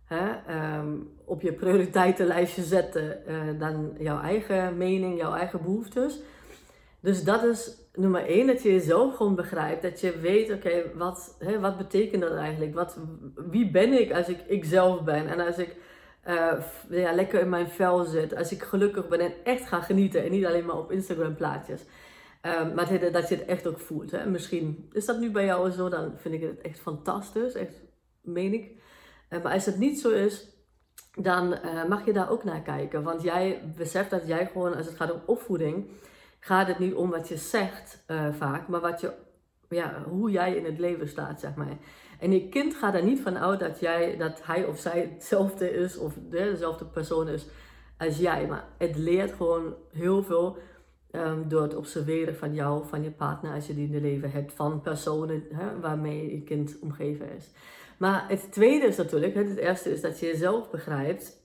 hè, 0.04 0.54
um, 0.78 1.10
op 1.24 1.42
je 1.42 1.52
prioriteitenlijstje 1.52 2.62
zetten 2.62 3.18
uh, 3.28 3.60
dan 3.60 3.96
jouw 3.98 4.20
eigen 4.20 4.76
mening, 4.76 5.18
jouw 5.18 5.34
eigen 5.34 5.62
behoeftes 5.62 6.20
Dus 7.00 7.24
dat 7.24 7.42
is 7.42 7.76
nummer 7.94 8.26
één, 8.26 8.46
dat 8.46 8.62
je 8.62 8.72
jezelf 8.72 9.16
gewoon 9.16 9.34
begrijpt. 9.34 9.82
Dat 9.82 10.00
je 10.00 10.18
weet, 10.18 10.52
oké, 10.52 10.82
wat, 10.94 11.36
wat 11.60 11.76
betekent 11.76 12.22
dat 12.22 12.34
eigenlijk? 12.34 12.74
Wat, 12.74 12.98
wie 13.34 13.70
ben 13.70 13.92
ik 14.00 14.12
als 14.12 14.28
ik 14.28 14.38
ikzelf 14.46 15.02
ben? 15.02 15.28
En 15.28 15.40
als 15.40 15.58
ik 15.58 15.76
uh, 16.28 16.52
ja, 16.90 17.12
lekker 17.12 17.40
in 17.40 17.48
mijn 17.48 17.68
vel 17.68 18.04
zit. 18.04 18.36
Als 18.36 18.52
ik 18.52 18.62
gelukkig 18.62 19.08
ben 19.08 19.20
en 19.20 19.32
echt 19.44 19.68
ga 19.68 19.80
genieten. 19.80 20.24
En 20.24 20.30
niet 20.30 20.46
alleen 20.46 20.64
maar 20.64 20.78
op 20.78 20.92
Instagram 20.92 21.34
plaatjes. 21.34 21.80
Um, 22.42 22.74
maar 22.74 22.98
dat, 23.00 23.12
dat 23.12 23.28
je 23.28 23.36
het 23.36 23.46
echt 23.46 23.66
ook 23.66 23.78
voelt. 23.78 24.10
Hè? 24.10 24.26
Misschien 24.26 24.88
is 24.92 25.06
dat 25.06 25.20
nu 25.20 25.30
bij 25.30 25.44
jou 25.44 25.70
zo, 25.70 25.88
dan 25.88 26.12
vind 26.16 26.34
ik 26.34 26.42
het 26.42 26.60
echt 26.60 26.80
fantastisch. 26.80 27.54
Echt, 27.54 27.82
meen 28.20 28.52
ik. 28.52 28.82
Uh, 29.34 29.42
maar 29.42 29.52
als 29.52 29.66
het 29.66 29.78
niet 29.78 30.00
zo 30.00 30.10
is, 30.10 30.48
dan 31.14 31.52
uh, 31.52 31.84
mag 31.88 32.04
je 32.04 32.12
daar 32.12 32.30
ook 32.30 32.44
naar 32.44 32.62
kijken. 32.62 33.02
Want 33.02 33.22
jij 33.22 33.72
beseft 33.76 34.10
dat 34.10 34.26
jij 34.26 34.46
gewoon, 34.46 34.76
als 34.76 34.86
het 34.86 34.96
gaat 34.96 35.12
om 35.12 35.22
opvoeding, 35.26 35.86
gaat 36.40 36.66
het 36.66 36.78
niet 36.78 36.94
om 36.94 37.10
wat 37.10 37.28
je 37.28 37.36
zegt 37.36 38.04
vaak, 38.38 38.68
maar 38.68 38.80
wat 38.80 39.00
je, 39.00 39.12
ja, 39.68 40.04
hoe 40.08 40.30
jij 40.30 40.56
in 40.56 40.64
het 40.64 40.78
leven 40.78 41.08
staat, 41.08 41.40
zeg 41.40 41.54
maar. 41.54 41.76
En 42.18 42.32
je 42.32 42.48
kind 42.48 42.74
gaat 42.74 42.94
er 42.94 43.04
niet 43.04 43.20
van 43.20 43.38
uit 43.38 43.60
dat, 43.60 43.80
jij, 43.80 44.16
dat 44.16 44.40
hij 44.44 44.64
of 44.64 44.78
zij 44.78 45.10
hetzelfde 45.12 45.70
is 45.72 45.96
of 45.96 46.14
dezelfde 46.20 46.84
persoon 46.84 47.28
is 47.28 47.46
als 47.98 48.18
jij. 48.18 48.46
Maar 48.46 48.64
het 48.78 48.96
leert 48.96 49.32
gewoon 49.32 49.74
heel 49.92 50.22
veel 50.22 50.58
um, 51.14 51.48
door 51.48 51.62
het 51.62 51.76
observeren 51.76 52.36
van 52.36 52.54
jou, 52.54 52.86
van 52.86 53.02
je 53.02 53.10
partner 53.10 53.54
als 53.54 53.66
je 53.66 53.74
die 53.74 53.86
in 53.86 53.92
je 53.92 54.00
leven 54.00 54.30
hebt, 54.30 54.52
van 54.52 54.80
personen 54.80 55.44
hè, 55.52 55.80
waarmee 55.80 56.32
je 56.32 56.42
kind 56.42 56.76
omgeven 56.80 57.36
is. 57.36 57.50
Maar 57.98 58.24
het 58.28 58.52
tweede 58.52 58.86
is 58.86 58.96
natuurlijk, 58.96 59.34
het 59.34 59.56
eerste 59.56 59.92
is 59.92 60.00
dat 60.00 60.20
je 60.20 60.26
jezelf 60.26 60.70
begrijpt 60.70 61.42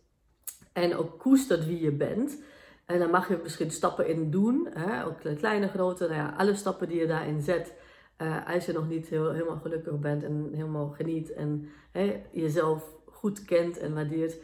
en 0.74 0.96
ook 0.96 1.20
koestert 1.20 1.66
wie 1.66 1.82
je 1.82 1.92
bent. 1.92 2.42
En 2.86 3.00
dan 3.00 3.10
mag 3.10 3.28
je 3.28 3.40
misschien 3.44 3.72
stappen 3.72 4.08
in 4.08 4.32
doen, 4.32 4.68
hè, 4.74 5.06
ook 5.06 5.38
kleine, 5.38 5.68
grote, 5.68 6.04
nou 6.04 6.16
ja, 6.16 6.34
alle 6.38 6.56
stappen 6.56 6.88
die 6.88 7.00
je 7.00 7.08
daarin 7.08 7.42
zet 7.42 7.74
uh, 8.22 8.48
als 8.48 8.66
je 8.66 8.74
nog 8.74 8.90
niet 8.90 9.08
heel, 9.08 9.32
helemaal 9.32 9.60
gelukkig 9.60 10.00
bent 10.00 10.24
en 10.24 10.50
helemaal 10.54 10.90
geniet 10.90 11.34
en 11.34 11.70
hè, 11.92 12.22
jezelf 12.32 12.84
goed 13.06 13.46
kent 13.46 13.78
en 13.78 13.94
waardeert, 13.94 14.38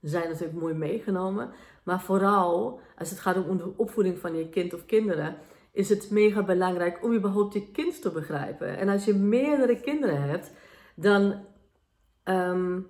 zijn 0.00 0.28
natuurlijk 0.28 0.58
mooi 0.58 0.74
meegenomen. 0.74 1.50
Maar 1.90 2.00
vooral 2.00 2.80
als 2.98 3.10
het 3.10 3.20
gaat 3.20 3.46
om 3.46 3.56
de 3.56 3.72
opvoeding 3.76 4.18
van 4.18 4.36
je 4.36 4.48
kind 4.48 4.74
of 4.74 4.86
kinderen, 4.86 5.36
is 5.72 5.88
het 5.88 6.10
mega 6.10 6.42
belangrijk 6.42 7.04
om 7.04 7.14
überhaupt 7.14 7.52
je 7.52 7.70
kind 7.70 8.02
te 8.02 8.10
begrijpen. 8.10 8.78
En 8.78 8.88
als 8.88 9.04
je 9.04 9.14
meerdere 9.14 9.80
kinderen 9.80 10.22
hebt, 10.22 10.50
dan 10.94 11.44
um, 12.24 12.86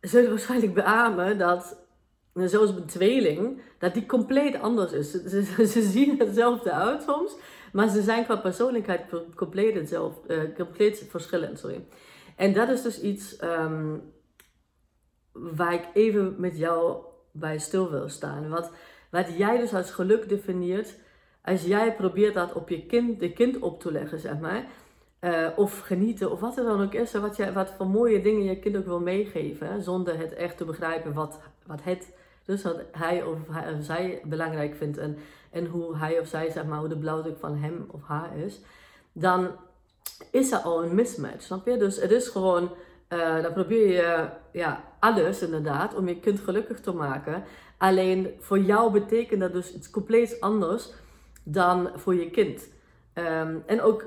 zul 0.00 0.22
je 0.22 0.28
waarschijnlijk 0.28 0.74
beamen 0.74 1.38
dat, 1.38 1.86
zoals 2.34 2.70
een 2.70 2.86
tweeling, 2.86 3.62
dat 3.78 3.94
die 3.94 4.06
compleet 4.06 4.60
anders 4.60 4.92
is. 4.92 5.10
Ze, 5.10 5.82
zien 5.82 6.18
hetzelfde 6.18 6.72
uit 6.72 7.02
soms, 7.02 7.36
maar 7.72 7.88
ze 7.88 8.02
zijn 8.02 8.24
qua 8.24 8.36
persoonlijkheid 8.36 9.02
compleet, 9.34 9.74
hetzelfde, 9.74 10.34
uh, 10.34 10.56
compleet 10.56 11.06
verschillend. 11.08 11.58
Sorry. 11.58 11.84
En 12.36 12.52
dat 12.52 12.68
is 12.68 12.82
dus 12.82 13.00
iets 13.00 13.42
um, 13.42 14.12
waar 15.32 15.74
ik 15.74 15.88
even 15.94 16.34
met 16.38 16.58
jou 16.58 17.06
bij 17.38 17.58
stil 17.58 17.90
wil 17.90 18.08
staan. 18.08 18.48
Wat, 18.48 18.70
wat 19.10 19.36
jij 19.36 19.58
dus 19.58 19.74
als 19.74 19.90
geluk 19.90 20.28
definieert, 20.28 20.94
als 21.44 21.62
jij 21.62 21.94
probeert 21.94 22.34
dat 22.34 22.52
op 22.52 22.68
je 22.68 22.86
kind, 22.86 23.20
de 23.20 23.32
kind 23.32 23.58
op 23.58 23.80
te 23.80 23.92
leggen, 23.92 24.18
zeg 24.18 24.38
maar. 24.38 24.64
Uh, 25.20 25.48
of 25.56 25.78
genieten, 25.78 26.30
of 26.30 26.40
wat 26.40 26.56
er 26.58 26.64
dan 26.64 26.82
ook 26.82 26.94
is, 26.94 27.12
wat, 27.12 27.36
je, 27.36 27.52
wat 27.52 27.70
voor 27.76 27.86
mooie 27.86 28.22
dingen 28.22 28.44
je 28.44 28.58
kind 28.58 28.76
ook 28.76 28.84
wil 28.84 29.00
meegeven, 29.00 29.82
zonder 29.82 30.18
het 30.18 30.34
echt 30.34 30.56
te 30.56 30.64
begrijpen 30.64 31.12
wat, 31.12 31.38
wat 31.66 31.82
het 31.82 32.08
dus 32.48 32.62
wat 32.62 32.80
hij 32.92 33.22
of, 33.22 33.38
hij 33.50 33.72
of 33.72 33.84
zij 33.84 34.20
belangrijk 34.24 34.74
vindt 34.74 34.98
en, 34.98 35.18
en 35.50 35.66
hoe 35.66 35.96
hij 35.96 36.20
of 36.20 36.26
zij, 36.26 36.50
zeg 36.50 36.64
maar, 36.64 36.78
hoe 36.78 36.88
de 36.88 36.98
blauwdruk 36.98 37.38
van 37.38 37.56
hem 37.56 37.86
of 37.90 38.00
haar 38.02 38.36
is, 38.36 38.60
dan 39.12 39.50
is 40.30 40.52
er 40.52 40.58
al 40.58 40.84
een 40.84 40.94
mismatch, 40.94 41.42
snap 41.42 41.66
je? 41.66 41.76
Dus 41.76 42.00
het 42.00 42.10
is 42.10 42.28
gewoon, 42.28 42.70
uh, 43.08 43.42
dan 43.42 43.52
probeer 43.52 43.88
je 43.88 44.28
ja, 44.52 44.84
alles 44.98 45.42
inderdaad 45.42 45.94
om 45.94 46.08
je 46.08 46.20
kind 46.20 46.40
gelukkig 46.40 46.80
te 46.80 46.92
maken. 46.92 47.44
Alleen 47.78 48.30
voor 48.38 48.58
jou 48.58 48.92
betekent 48.92 49.40
dat 49.40 49.52
dus 49.52 49.74
iets 49.74 49.90
compleet 49.90 50.40
anders 50.40 50.92
dan 51.42 51.90
voor 51.94 52.14
je 52.14 52.30
kind. 52.30 52.68
Um, 53.14 53.62
en 53.66 53.82
ook 53.82 54.04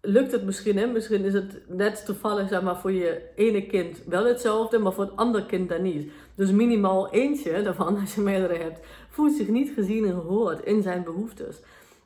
lukt 0.00 0.32
het 0.32 0.44
misschien, 0.44 0.78
hè? 0.78 0.86
misschien 0.86 1.24
is 1.24 1.32
het 1.32 1.60
net 1.68 2.04
toevallig 2.04 2.48
zeg 2.48 2.62
maar, 2.62 2.76
voor 2.76 2.92
je 2.92 3.22
ene 3.36 3.66
kind 3.66 4.02
wel 4.06 4.24
hetzelfde, 4.24 4.78
maar 4.78 4.92
voor 4.92 5.04
het 5.04 5.16
andere 5.16 5.46
kind 5.46 5.68
dan 5.68 5.82
niet. 5.82 6.12
Dus 6.34 6.50
minimaal 6.50 7.10
eentje 7.10 7.62
daarvan, 7.62 7.98
als 8.00 8.14
je 8.14 8.20
meerdere 8.20 8.54
hebt, 8.54 8.80
voelt 9.10 9.36
zich 9.36 9.48
niet 9.48 9.72
gezien 9.74 10.04
en 10.04 10.20
gehoord 10.20 10.64
in 10.64 10.82
zijn 10.82 11.04
behoeftes. 11.04 11.60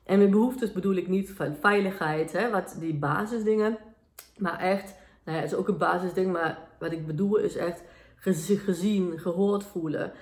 En 0.05 0.19
met 0.19 0.31
behoeftes 0.31 0.73
bedoel 0.73 0.95
ik 0.95 1.09
niet 1.09 1.31
van 1.31 1.57
veiligheid, 1.61 2.33
hè, 2.33 2.51
wat 2.51 2.77
die 2.81 2.95
basisdingen, 2.95 3.79
maar 4.39 4.59
echt, 4.59 4.95
nou 5.25 5.37
ja, 5.37 5.43
het 5.43 5.53
is 5.53 5.59
ook 5.59 5.69
een 5.69 5.79
basisding, 5.79 6.33
maar 6.33 6.59
wat 6.79 6.93
ik 6.93 7.07
bedoel 7.07 7.37
is 7.37 7.57
echt 7.57 7.83
gezien, 8.65 9.19
gehoord 9.19 9.65
voelen. 9.65 10.13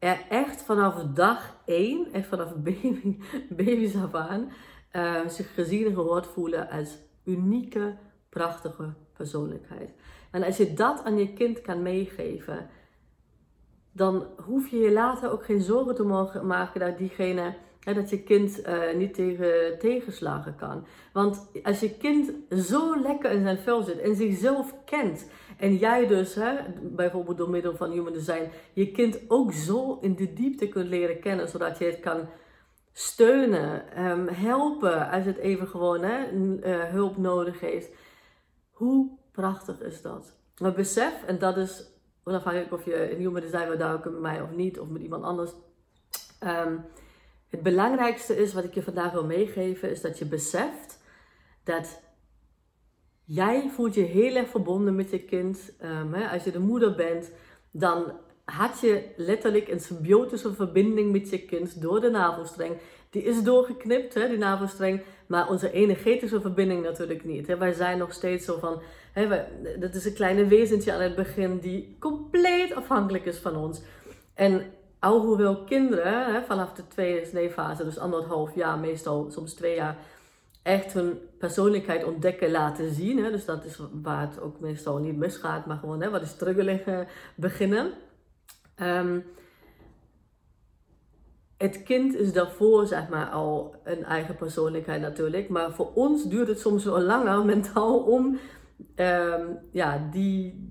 Er 0.00 0.26
echt 0.28 0.62
vanaf 0.62 1.04
dag 1.14 1.56
één, 1.64 2.12
echt 2.12 2.26
vanaf 2.26 2.54
baby, 2.64 3.18
baby's 3.48 3.96
af 3.96 4.14
aan, 4.14 4.52
uh, 4.92 5.26
zich 5.26 5.54
gezien 5.54 5.86
en 5.86 5.94
gehoord 5.94 6.26
voelen 6.26 6.70
als 6.70 6.98
unieke, 7.24 7.96
prachtige 8.28 8.92
persoonlijkheid. 9.12 9.90
En 10.30 10.42
als 10.42 10.56
je 10.56 10.74
dat 10.74 11.04
aan 11.04 11.18
je 11.18 11.32
kind 11.32 11.60
kan 11.60 11.82
meegeven, 11.82 12.68
dan 13.92 14.26
hoef 14.44 14.68
je 14.68 14.76
je 14.76 14.92
later 14.92 15.30
ook 15.30 15.44
geen 15.44 15.60
zorgen 15.60 15.94
te 15.94 16.02
mogen 16.02 16.46
maken 16.46 16.80
dat 16.80 16.98
diegene, 16.98 17.54
dat 17.84 18.10
je 18.10 18.22
kind 18.22 18.66
uh, 18.66 18.94
niet 18.94 19.14
tegen 19.14 19.78
tegenslagen 19.78 20.56
kan. 20.56 20.86
Want 21.12 21.50
als 21.62 21.80
je 21.80 21.96
kind 21.96 22.32
zo 22.50 23.00
lekker 23.00 23.30
in 23.30 23.42
zijn 23.42 23.58
vel 23.58 23.82
zit 23.82 23.98
en 23.98 24.14
zichzelf 24.14 24.74
kent, 24.84 25.30
en 25.58 25.76
jij 25.76 26.06
dus, 26.06 26.34
hè, 26.34 26.56
bijvoorbeeld 26.82 27.36
door 27.36 27.50
middel 27.50 27.76
van 27.76 27.90
human 27.90 28.12
design, 28.12 28.50
je 28.72 28.90
kind 28.90 29.20
ook 29.28 29.52
zo 29.52 29.98
in 30.00 30.14
de 30.14 30.32
diepte 30.32 30.68
kunt 30.68 30.88
leren 30.88 31.20
kennen, 31.20 31.48
zodat 31.48 31.78
je 31.78 31.84
het 31.84 32.00
kan 32.00 32.28
steunen, 32.92 33.82
um, 34.04 34.28
helpen 34.28 35.10
als 35.10 35.24
het 35.24 35.36
even 35.36 35.68
gewoon 35.68 36.02
hè, 36.02 36.32
uh, 36.32 36.84
hulp 36.84 37.16
nodig 37.16 37.60
heeft. 37.60 37.90
Hoe 38.70 39.18
prachtig 39.32 39.80
is 39.80 40.02
dat? 40.02 40.36
Maar 40.60 40.72
besef, 40.72 41.24
en 41.26 41.38
dat 41.38 41.56
is 41.56 41.84
onafhankelijk 42.24 42.72
of 42.72 42.84
je 42.84 43.12
een 43.12 43.18
human 43.18 43.40
design 43.40 43.68
wil 43.68 43.98
met 44.04 44.20
mij 44.20 44.42
of 44.42 44.50
niet, 44.50 44.80
of 44.80 44.88
met 44.88 45.02
iemand 45.02 45.24
anders. 45.24 45.50
Um, 46.40 46.84
het 47.50 47.62
belangrijkste 47.62 48.36
is 48.36 48.52
wat 48.52 48.64
ik 48.64 48.74
je 48.74 48.82
vandaag 48.82 49.12
wil 49.12 49.24
meegeven, 49.24 49.90
is 49.90 50.00
dat 50.00 50.18
je 50.18 50.24
beseft 50.24 50.98
dat 51.64 52.00
jij 53.24 53.70
voelt 53.74 53.94
je 53.94 54.02
heel 54.02 54.36
erg 54.36 54.48
verbonden 54.48 54.94
met 54.94 55.10
je 55.10 55.18
kind. 55.18 55.72
Um, 55.82 56.14
hè, 56.14 56.28
als 56.28 56.44
je 56.44 56.50
de 56.50 56.58
moeder 56.58 56.94
bent, 56.94 57.30
dan 57.70 58.12
had 58.44 58.80
je 58.80 59.04
letterlijk 59.16 59.68
een 59.68 59.80
symbiotische 59.80 60.54
verbinding 60.54 61.12
met 61.12 61.30
je 61.30 61.44
kind 61.44 61.80
door 61.80 62.00
de 62.00 62.10
navelstreng. 62.10 62.76
Die 63.10 63.22
is 63.22 63.42
doorgeknipt, 63.42 64.14
hè, 64.14 64.28
die 64.28 64.38
navelstreng, 64.38 65.02
maar 65.26 65.48
onze 65.48 65.72
energetische 65.72 66.40
verbinding 66.40 66.82
natuurlijk 66.82 67.24
niet. 67.24 67.46
Hè. 67.46 67.56
Wij 67.56 67.72
zijn 67.72 67.98
nog 67.98 68.12
steeds 68.12 68.44
zo 68.44 68.58
van, 68.58 68.82
hè, 69.12 69.26
wij, 69.26 69.48
dat 69.78 69.94
is 69.94 70.04
een 70.04 70.14
kleine 70.14 70.46
wezentje 70.46 70.92
aan 70.92 71.00
het 71.00 71.16
begin 71.16 71.58
die 71.58 71.96
compleet 71.98 72.74
afhankelijk 72.74 73.24
is 73.24 73.38
van 73.38 73.56
ons. 73.56 73.82
En 74.34 74.72
alhoewel 75.00 75.64
kinderen 75.64 76.32
hè, 76.32 76.42
vanaf 76.42 76.72
de 76.72 76.86
tweede 76.86 77.50
fase, 77.50 77.84
dus 77.84 77.98
anderhalf 77.98 78.54
jaar, 78.54 78.78
meestal 78.78 79.30
soms 79.30 79.54
twee 79.54 79.74
jaar, 79.74 79.96
echt 80.62 80.92
hun 80.92 81.18
persoonlijkheid 81.38 82.04
ontdekken, 82.04 82.50
laten 82.50 82.94
zien. 82.94 83.24
Hè. 83.24 83.30
Dus 83.30 83.44
dat 83.44 83.64
is 83.64 83.80
waar 84.02 84.20
het 84.20 84.40
ook 84.40 84.60
meestal 84.60 84.98
niet 84.98 85.16
misgaat, 85.16 85.66
maar 85.66 85.76
gewoon 85.76 86.00
hè, 86.00 86.10
wat 86.10 86.22
is 86.22 86.28
struggling 86.28 87.06
beginnen. 87.34 87.92
Um, 88.76 89.24
het 91.60 91.82
kind 91.82 92.14
is 92.14 92.32
daarvoor 92.32 92.86
zeg 92.86 93.08
maar 93.08 93.26
al 93.26 93.74
een 93.84 94.04
eigen 94.04 94.36
persoonlijkheid 94.36 95.00
natuurlijk. 95.00 95.48
Maar 95.48 95.72
voor 95.72 95.92
ons 95.94 96.28
duurt 96.28 96.48
het 96.48 96.60
soms 96.60 96.84
wel 96.84 97.00
langer 97.00 97.44
mentaal 97.44 97.98
om 97.98 98.38
um, 98.96 99.58
ja, 99.72 100.08
die, 100.10 100.68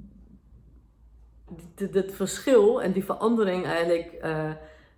het 1.91 2.13
verschil 2.13 2.81
en 2.81 2.91
die 2.91 3.05
verandering 3.05 3.65
eigenlijk 3.65 4.11
uh, 4.23 4.49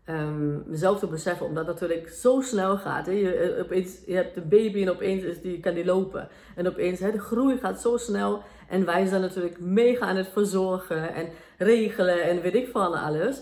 um, 0.05 0.65
zelf 0.71 0.99
te 0.99 1.07
beseffen. 1.07 1.45
Omdat 1.45 1.67
het 1.67 1.79
natuurlijk 1.79 2.09
zo 2.09 2.41
snel 2.41 2.77
gaat. 2.77 3.05
Hè? 3.05 3.11
Je, 3.11 3.33
eh, 3.33 3.85
je 4.05 4.15
hebt 4.15 4.37
een 4.37 4.49
baby 4.49 4.81
en 4.81 4.89
opeens 4.89 5.23
is 5.23 5.41
die, 5.41 5.59
kan 5.59 5.73
die 5.73 5.85
lopen. 5.85 6.27
En 6.55 6.67
opeens, 6.67 6.99
hè, 6.99 7.11
de 7.11 7.19
groei 7.19 7.57
gaat 7.57 7.81
zo 7.81 7.97
snel. 7.97 8.41
En 8.69 8.85
wij 8.85 9.05
zijn 9.05 9.21
natuurlijk 9.21 9.59
mega 9.59 10.05
aan 10.05 10.15
het 10.15 10.27
verzorgen 10.27 11.13
en 11.13 11.27
regelen 11.57 12.23
en 12.23 12.41
weet 12.41 12.55
ik 12.55 12.67
van 12.67 12.93
alles. 12.93 13.41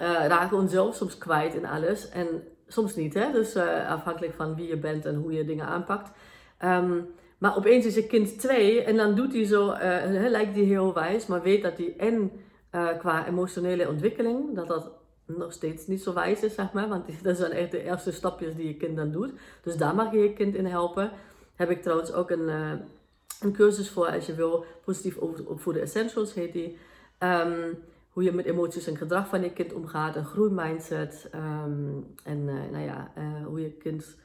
Uh, 0.00 0.26
raken 0.26 0.56
onszelf 0.56 0.94
soms 0.94 1.18
kwijt 1.18 1.54
in 1.54 1.66
alles. 1.66 2.08
En 2.08 2.26
soms 2.66 2.96
niet, 2.96 3.14
hè? 3.14 3.32
Dus 3.32 3.56
afhankelijk 3.88 4.34
van 4.34 4.54
wie 4.54 4.68
je 4.68 4.76
bent 4.76 5.06
en 5.06 5.14
hoe 5.14 5.32
je 5.32 5.44
dingen 5.44 5.66
aanpakt. 5.66 6.10
Um, 6.64 7.08
maar 7.40 7.56
opeens 7.56 7.86
is 7.86 7.94
je 7.94 8.06
kind 8.06 8.38
twee 8.38 8.82
en 8.82 8.96
dan 8.96 9.14
doet 9.14 9.32
hij 9.32 9.44
zo, 9.44 9.72
uh, 9.72 10.28
lijkt 10.28 10.54
hij 10.54 10.64
heel 10.64 10.94
wijs, 10.94 11.26
maar 11.26 11.42
weet 11.42 11.62
dat 11.62 11.78
hij 11.78 11.94
en 11.96 12.32
qua 12.98 13.26
emotionele 13.26 13.88
ontwikkeling, 13.88 14.54
dat 14.54 14.68
dat 14.68 14.90
nog 15.38 15.52
steeds 15.52 15.86
niet 15.86 16.02
zo 16.02 16.14
wijs 16.14 16.42
is, 16.42 16.54
zeg 16.54 16.72
maar. 16.72 16.88
Want 16.88 17.04
dat 17.22 17.36
zijn 17.36 17.52
echt 17.52 17.70
de 17.70 17.82
eerste 17.82 18.12
stapjes 18.12 18.54
die 18.54 18.66
je 18.66 18.76
kind 18.76 18.96
dan 18.96 19.10
doet. 19.10 19.32
Dus 19.62 19.76
daar 19.76 19.94
mag 19.94 20.12
je 20.12 20.18
je 20.18 20.32
kind 20.32 20.54
in 20.54 20.66
helpen. 20.66 21.10
Heb 21.54 21.70
ik 21.70 21.82
trouwens 21.82 22.12
ook 22.12 22.30
een, 22.30 22.48
uh, 22.48 22.72
een 23.40 23.52
cursus 23.52 23.90
voor 23.90 24.06
als 24.06 24.26
je 24.26 24.34
wil. 24.34 24.64
Positief 24.84 25.16
opvoeden 25.46 25.82
essentials 25.82 26.34
heet 26.34 26.52
die. 26.52 26.76
Um, 27.18 27.78
hoe 28.10 28.22
je 28.22 28.32
met 28.32 28.44
emoties 28.44 28.86
en 28.86 28.96
gedrag 28.96 29.28
van 29.28 29.42
je 29.42 29.52
kind 29.52 29.72
omgaat. 29.72 30.16
Een 30.16 30.24
groeimindset. 30.24 31.30
Um, 31.34 32.06
en 32.24 32.44
nou 32.44 32.84
ja, 32.84 33.12
hoe 33.44 33.60
je 33.60 33.70
kind... 33.70 34.16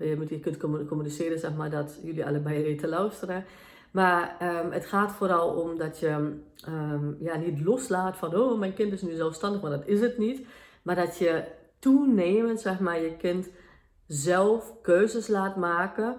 Je 0.00 0.16
met 0.16 0.28
je 0.28 0.40
kunt 0.40 0.56
communiceren, 0.86 1.38
zeg 1.38 1.54
maar, 1.54 1.70
dat 1.70 2.00
jullie 2.02 2.26
allebei 2.26 2.62
weten 2.62 2.88
luisteren. 2.88 3.44
Maar 3.90 4.36
um, 4.42 4.72
het 4.72 4.86
gaat 4.86 5.12
vooral 5.12 5.48
om 5.48 5.78
dat 5.78 5.98
je 5.98 6.38
um, 6.68 7.16
ja, 7.20 7.36
niet 7.36 7.60
loslaat 7.60 8.16
van, 8.16 8.34
oh, 8.34 8.58
mijn 8.58 8.74
kind 8.74 8.92
is 8.92 9.02
nu 9.02 9.14
zelfstandig, 9.14 9.62
maar 9.62 9.70
dat 9.70 9.86
is 9.86 10.00
het 10.00 10.18
niet. 10.18 10.46
Maar 10.82 10.96
dat 10.96 11.18
je 11.18 11.44
toenemend, 11.78 12.60
zeg 12.60 12.80
maar, 12.80 13.00
je 13.00 13.16
kind 13.16 13.48
zelf 14.06 14.74
keuzes 14.82 15.28
laat 15.28 15.56
maken 15.56 16.16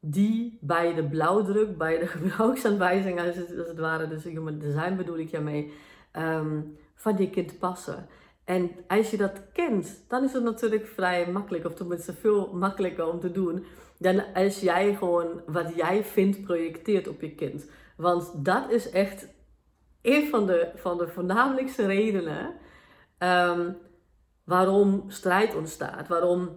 die 0.00 0.58
bij 0.60 0.94
de 0.94 1.04
blauwdruk, 1.04 1.78
bij 1.78 1.98
de 1.98 2.06
gebruiksaanwijzingen, 2.16 3.26
als 3.26 3.36
het, 3.36 3.58
als 3.58 3.68
het 3.68 3.78
ware, 3.78 4.08
dus 4.08 4.24
human 4.24 4.58
design 4.58 4.96
bedoel 4.96 5.18
ik 5.18 5.32
daarmee, 5.32 5.72
um, 6.12 6.76
van 6.94 7.16
je 7.16 7.30
kind 7.30 7.58
passen. 7.58 8.06
En 8.44 8.70
als 8.88 9.10
je 9.10 9.16
dat 9.16 9.42
kent, 9.52 10.04
dan 10.08 10.24
is 10.24 10.32
het 10.32 10.42
natuurlijk 10.42 10.86
vrij 10.86 11.30
makkelijk, 11.30 11.64
of 11.64 11.74
tenminste 11.74 12.12
veel 12.12 12.50
makkelijker 12.52 13.06
om 13.06 13.20
te 13.20 13.32
doen, 13.32 13.64
dan 13.98 14.22
als 14.34 14.60
jij 14.60 14.94
gewoon 14.94 15.42
wat 15.46 15.74
jij 15.74 16.04
vindt 16.04 16.42
projecteert 16.42 17.08
op 17.08 17.20
je 17.20 17.34
kind. 17.34 17.70
Want 17.96 18.44
dat 18.44 18.70
is 18.70 18.90
echt 18.90 19.28
een 20.02 20.28
van 20.28 20.46
de, 20.46 20.70
van 20.74 20.98
de 20.98 21.08
voornamelijkste 21.08 21.86
redenen 21.86 22.54
um, 23.18 23.76
waarom 24.44 25.04
strijd 25.06 25.54
ontstaat, 25.54 26.08
waarom 26.08 26.50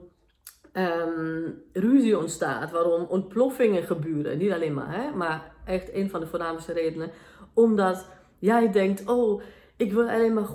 um, 0.74 1.64
ruzie 1.74 2.18
ontstaat, 2.18 2.72
waarom 2.72 3.04
ontploffingen 3.04 3.84
gebeuren. 3.84 4.38
Niet 4.38 4.52
alleen 4.52 4.74
maar, 4.74 5.02
hè, 5.02 5.12
maar 5.12 5.52
echt 5.66 5.94
een 5.94 6.10
van 6.10 6.20
de 6.20 6.28
voornaamste 6.28 6.74
redenen. 6.74 7.12
Omdat 7.54 8.08
jij 8.40 8.72
denkt, 8.72 9.06
oh, 9.06 9.42
ik 9.78 9.94
wil 9.94 10.10
alleen 10.10 10.34
maar 10.34 10.46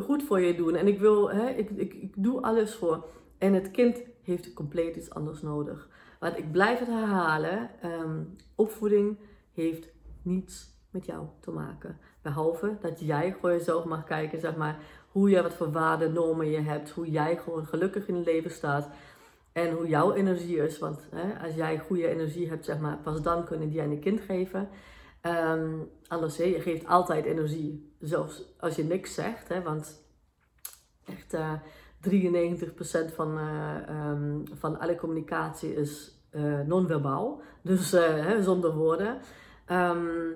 goed 0.00 0.22
voor 0.22 0.40
je 0.40 0.54
doen 0.54 0.74
en 0.74 0.86
ik 0.86 0.98
wil, 0.98 1.30
hè, 1.30 1.48
ik, 1.48 1.70
ik, 1.70 1.94
ik 1.94 2.12
doe 2.16 2.42
alles 2.42 2.74
voor. 2.74 3.04
En 3.38 3.52
het 3.52 3.70
kind 3.70 4.02
heeft 4.22 4.52
compleet 4.52 4.96
iets 4.96 5.10
anders 5.10 5.42
nodig. 5.42 5.88
Want 6.18 6.38
ik 6.38 6.52
blijf 6.52 6.78
het 6.78 6.88
herhalen, 6.88 7.70
um, 7.84 8.36
opvoeding 8.54 9.18
heeft 9.52 9.88
niets 10.22 10.78
met 10.90 11.06
jou 11.06 11.26
te 11.40 11.50
maken. 11.50 11.98
Behalve 12.22 12.76
dat 12.80 13.00
jij 13.00 13.36
voor 13.40 13.50
jezelf 13.50 13.84
mag 13.84 14.04
kijken, 14.04 14.40
zeg 14.40 14.56
maar, 14.56 14.78
hoe 15.10 15.30
je 15.30 15.42
wat 15.42 15.54
voor 15.54 15.72
waarden, 15.72 16.12
normen 16.12 16.50
je 16.50 16.60
hebt, 16.60 16.90
hoe 16.90 17.10
jij 17.10 17.36
gewoon 17.36 17.66
gelukkig 17.66 18.08
in 18.08 18.14
het 18.14 18.24
leven 18.24 18.50
staat 18.50 18.88
en 19.52 19.70
hoe 19.70 19.88
jouw 19.88 20.12
energie 20.12 20.56
is. 20.56 20.78
Want 20.78 21.08
hè, 21.10 21.46
als 21.46 21.54
jij 21.54 21.78
goede 21.78 22.08
energie 22.08 22.48
hebt, 22.48 22.64
zeg 22.64 22.78
maar, 22.78 22.98
pas 23.02 23.22
dan 23.22 23.44
kunnen 23.44 23.70
die 23.70 23.80
aan 23.80 23.90
je 23.90 23.98
kind 23.98 24.20
geven. 24.20 24.68
Um, 25.26 25.90
anders, 26.08 26.36
hè, 26.36 26.44
je 26.44 26.60
geeft 26.60 26.86
altijd 26.86 27.24
energie, 27.24 27.92
zelfs 27.98 28.44
als 28.58 28.76
je 28.76 28.84
niks 28.84 29.14
zegt, 29.14 29.48
hè, 29.48 29.62
want 29.62 30.02
echt 31.04 31.34
uh, 31.34 31.52
eh, 32.00 33.10
93% 33.10 33.14
van, 33.14 33.38
uh, 33.38 34.10
um, 34.10 34.44
van 34.58 34.78
alle 34.78 34.94
communicatie 34.94 35.74
is 35.74 36.20
uh, 36.32 36.60
non-verbaal, 36.60 37.42
dus 37.62 37.96
zonder 38.40 38.74
woorden. 38.74 39.18
Um, 39.70 40.34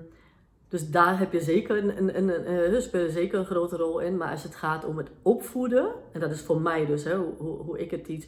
dus 0.68 0.90
daar 0.90 1.18
heb 1.18 1.32
je 1.32 1.40
zeker 1.40 1.76
een, 1.76 2.16
een, 2.16 2.74
een, 2.74 2.82
spelen 2.82 3.10
zeker 3.10 3.38
een 3.38 3.46
grote 3.46 3.76
rol 3.76 3.98
in. 4.00 4.16
Maar 4.16 4.30
als 4.30 4.42
het 4.42 4.54
gaat 4.54 4.84
om 4.84 4.96
het 4.96 5.10
opvoeden, 5.22 5.92
en 6.12 6.20
dat 6.20 6.30
is 6.30 6.40
voor 6.40 6.60
mij 6.60 6.86
dus 6.86 7.04
hè, 7.04 7.16
hoe, 7.16 7.62
hoe 7.62 7.78
ik 7.78 7.90
het 7.90 8.08
iets, 8.08 8.26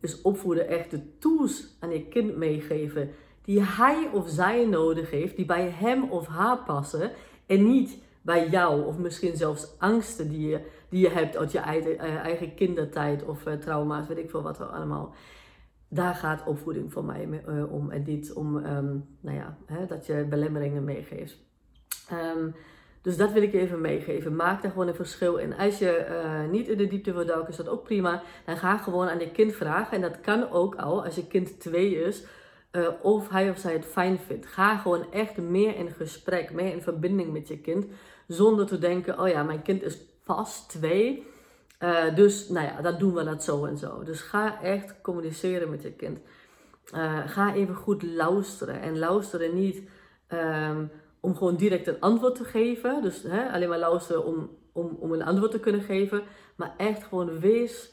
is 0.00 0.22
opvoeden 0.22 0.68
echt 0.68 0.90
de 0.90 1.18
tools 1.18 1.76
aan 1.80 1.90
je 1.90 2.08
kind 2.08 2.36
meegeven 2.36 3.10
die 3.48 3.62
hij 3.62 4.08
of 4.12 4.28
zij 4.28 4.66
nodig 4.66 5.10
heeft, 5.10 5.36
die 5.36 5.44
bij 5.44 5.70
hem 5.70 6.10
of 6.10 6.26
haar 6.26 6.58
passen 6.58 7.10
en 7.46 7.64
niet 7.64 7.98
bij 8.22 8.48
jou 8.48 8.84
of 8.84 8.98
misschien 8.98 9.36
zelfs 9.36 9.74
angsten 9.78 10.28
die 10.28 10.48
je, 10.48 10.60
die 10.88 11.00
je 11.00 11.08
hebt 11.08 11.36
uit 11.36 11.52
je 11.52 11.58
eigen, 11.58 11.98
eigen 11.98 12.54
kindertijd 12.54 13.24
of 13.24 13.46
uh, 13.46 13.54
trauma's, 13.54 14.06
weet 14.06 14.18
ik 14.18 14.30
veel 14.30 14.42
wat 14.42 14.70
allemaal. 14.70 15.14
Daar 15.88 16.14
gaat 16.14 16.46
opvoeding 16.46 16.92
voor 16.92 17.04
mij 17.04 17.42
uh, 17.48 17.72
om 17.72 17.90
en 17.90 18.02
niet 18.06 18.32
om 18.32 18.56
um, 18.56 19.04
nou 19.20 19.36
ja, 19.36 19.56
hè, 19.66 19.86
dat 19.86 20.06
je 20.06 20.26
belemmeringen 20.28 20.84
meegeeft. 20.84 21.38
Um, 22.36 22.54
dus 23.02 23.16
dat 23.16 23.32
wil 23.32 23.42
ik 23.42 23.52
even 23.52 23.80
meegeven. 23.80 24.36
Maak 24.36 24.62
daar 24.62 24.70
gewoon 24.70 24.88
een 24.88 24.94
verschil 24.94 25.36
in. 25.36 25.56
Als 25.56 25.78
je 25.78 26.46
niet 26.50 26.68
in 26.68 26.78
de 26.78 26.86
diepte 26.86 27.12
wil 27.12 27.26
duiken, 27.26 27.48
is 27.48 27.56
dat 27.56 27.68
ook 27.68 27.84
prima. 27.84 28.22
Dan 28.44 28.56
ga 28.56 28.76
gewoon 28.76 29.08
aan 29.08 29.18
je 29.18 29.30
kind 29.30 29.54
vragen. 29.54 29.96
En 29.96 30.00
dat 30.00 30.20
kan 30.20 30.50
ook 30.50 30.74
al 30.74 31.04
als 31.04 31.14
je 31.14 31.26
kind 31.26 31.60
twee 31.60 32.04
is. 32.04 32.26
Uh, 32.72 32.88
of 33.02 33.28
hij 33.28 33.50
of 33.50 33.58
zij 33.58 33.72
het 33.72 33.84
fijn 33.84 34.18
vindt. 34.18 34.46
Ga 34.46 34.76
gewoon 34.76 35.12
echt 35.12 35.36
meer 35.36 35.76
in 35.76 35.90
gesprek, 35.90 36.52
meer 36.52 36.72
in 36.72 36.82
verbinding 36.82 37.32
met 37.32 37.48
je 37.48 37.58
kind. 37.58 37.86
Zonder 38.26 38.66
te 38.66 38.78
denken, 38.78 39.20
oh 39.20 39.28
ja, 39.28 39.42
mijn 39.42 39.62
kind 39.62 39.82
is 39.82 39.98
pas 40.24 40.66
twee. 40.66 41.26
Uh, 41.80 42.14
dus 42.14 42.48
nou 42.48 42.66
ja, 42.66 42.80
dat 42.80 42.98
doen 42.98 43.14
we 43.14 43.24
dat 43.24 43.44
zo 43.44 43.64
en 43.64 43.78
zo. 43.78 44.02
Dus 44.04 44.20
ga 44.20 44.62
echt 44.62 45.00
communiceren 45.00 45.70
met 45.70 45.82
je 45.82 45.92
kind. 45.92 46.18
ga 47.26 47.54
even 47.54 47.74
goed 47.74 48.02
luisteren. 48.02 48.80
En 48.80 48.98
luisteren 48.98 49.54
niet... 49.54 49.88
Um, 50.28 50.90
om 51.20 51.36
gewoon 51.36 51.56
direct 51.56 51.86
een 51.86 52.00
antwoord 52.00 52.34
te 52.34 52.44
geven. 52.44 53.02
Dus 53.02 53.22
hè, 53.22 53.50
alleen 53.52 53.68
maar 53.68 53.78
luisteren 53.78 54.24
om, 54.24 54.50
om, 54.72 54.96
om 55.00 55.12
een 55.12 55.22
antwoord 55.22 55.50
te 55.50 55.60
kunnen 55.60 55.80
geven. 55.80 56.22
Maar 56.56 56.74
echt 56.76 57.04
gewoon 57.04 57.38
wees 57.38 57.92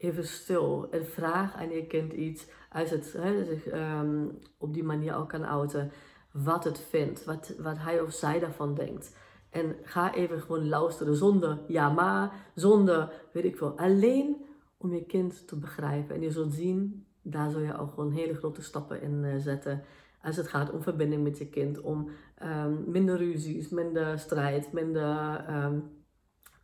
even 0.00 0.24
stil 0.24 0.88
en 0.90 1.06
vraag 1.06 1.54
aan 1.56 1.70
je 1.70 1.86
kind 1.86 2.12
iets. 2.12 2.46
Als 2.72 2.90
het 2.90 3.12
hè, 3.12 3.44
zich 3.44 3.72
um, 3.72 4.38
op 4.58 4.74
die 4.74 4.84
manier 4.84 5.12
al 5.12 5.26
kan 5.26 5.44
outen. 5.44 5.92
Wat 6.32 6.64
het 6.64 6.78
vindt, 6.78 7.24
wat, 7.24 7.54
wat 7.58 7.78
hij 7.78 8.00
of 8.00 8.12
zij 8.12 8.38
daarvan 8.38 8.74
denkt. 8.74 9.16
En 9.50 9.76
ga 9.82 10.14
even 10.14 10.40
gewoon 10.40 10.68
luisteren 10.68 11.16
zonder 11.16 11.58
ja 11.66 11.88
maar, 11.88 12.32
zonder 12.54 13.12
weet 13.32 13.44
ik 13.44 13.56
veel. 13.56 13.78
Alleen 13.78 14.44
om 14.76 14.94
je 14.94 15.04
kind 15.04 15.48
te 15.48 15.56
begrijpen. 15.56 16.14
En 16.14 16.22
je 16.22 16.30
zult 16.30 16.52
zien, 16.52 17.06
daar 17.22 17.50
zul 17.50 17.60
je 17.60 17.74
al 17.74 17.86
gewoon 17.86 18.12
hele 18.12 18.34
grote 18.34 18.62
stappen 18.62 19.02
in 19.02 19.24
uh, 19.24 19.34
zetten 19.38 19.84
als 20.22 20.36
het 20.36 20.48
gaat 20.48 20.72
om 20.72 20.82
verbinding 20.82 21.22
met 21.22 21.38
je 21.38 21.48
kind, 21.48 21.80
om 21.80 22.10
um, 22.42 22.84
minder 22.86 23.16
ruzies, 23.16 23.68
minder 23.68 24.18
strijd, 24.18 24.72
minder 24.72 25.44
uh, 25.48 25.72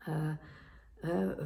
uh, 0.09 0.31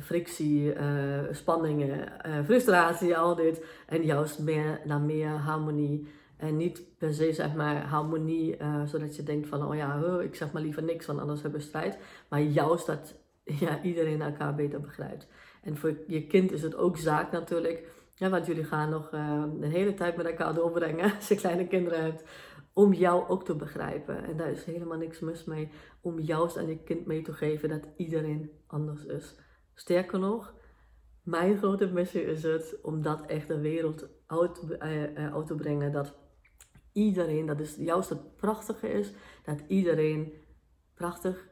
frictie, 0.00 0.74
uh, 0.74 1.20
spanningen, 1.30 2.12
frustratie, 2.44 3.16
al 3.16 3.34
dit. 3.34 3.64
En 3.86 4.02
juist 4.02 4.38
meer 4.38 4.80
naar 4.84 5.00
meer 5.00 5.28
harmonie. 5.28 6.08
En 6.36 6.56
niet 6.56 6.82
per 6.98 7.14
se 7.14 7.32
zeg 7.32 7.54
maar 7.54 7.86
harmonie, 7.86 8.56
zodat 8.86 9.16
je 9.16 9.22
denkt 9.22 9.48
van, 9.48 9.66
oh 9.66 9.76
ja, 9.76 10.18
ik 10.20 10.34
zeg 10.34 10.52
maar 10.52 10.62
liever 10.62 10.82
niks, 10.82 11.06
want 11.06 11.20
anders 11.20 11.42
hebben 11.42 11.60
we 11.60 11.66
strijd. 11.66 11.98
Maar 12.28 12.40
juist 12.40 12.86
dat 12.86 13.14
ja, 13.64 13.82
iedereen 13.82 14.22
elkaar 14.22 14.54
beter 14.54 14.80
begrijpt. 14.80 15.26
En 15.62 15.76
voor 15.76 15.94
je 16.06 16.26
kind 16.26 16.52
is 16.52 16.62
het 16.62 16.76
ook 16.76 16.96
zaak 16.96 17.32
natuurlijk 17.32 17.84
want 18.28 18.46
jullie 18.46 18.64
gaan 18.64 18.90
nog 18.90 19.12
uh, 19.14 19.42
een 19.60 19.70
hele 19.70 19.94
tijd 19.94 20.16
met 20.16 20.26
elkaar 20.26 20.54
doorbrengen 20.54 21.12
als 21.16 21.28
je 21.28 21.34
kleine 21.34 21.66
kinderen 21.66 22.02
hebt. 22.02 22.24
Om 22.72 22.92
jou 22.92 23.28
ook 23.28 23.44
te 23.44 23.54
begrijpen. 23.54 24.24
En 24.24 24.36
daar 24.36 24.50
is 24.50 24.64
helemaal 24.64 24.98
niks 24.98 25.20
mis 25.20 25.44
mee. 25.44 25.70
Om 26.00 26.18
juist 26.18 26.56
aan 26.56 26.66
je 26.66 26.82
kind 26.82 27.06
mee 27.06 27.22
te 27.22 27.32
geven 27.32 27.68
dat 27.68 27.88
iedereen 27.96 28.50
anders 28.66 29.04
is. 29.04 29.34
Sterker 29.74 30.18
nog, 30.18 30.54
mijn 31.22 31.58
grote 31.58 31.86
missie 31.86 32.24
is 32.24 32.42
het 32.42 32.78
om 32.82 33.02
dat 33.02 33.26
echt 33.26 33.48
de 33.48 33.60
wereld 33.60 34.08
uit, 34.26 34.62
uh, 34.68 35.34
uit 35.34 35.46
te 35.46 35.54
brengen. 35.54 35.92
Dat 35.92 36.14
iedereen, 36.92 37.46
dat 37.46 37.60
is 37.60 37.76
juist 37.76 38.08
het 38.08 38.36
prachtige 38.36 38.88
is, 38.88 39.12
dat 39.44 39.62
iedereen 39.66 40.32
prachtig 40.94 41.48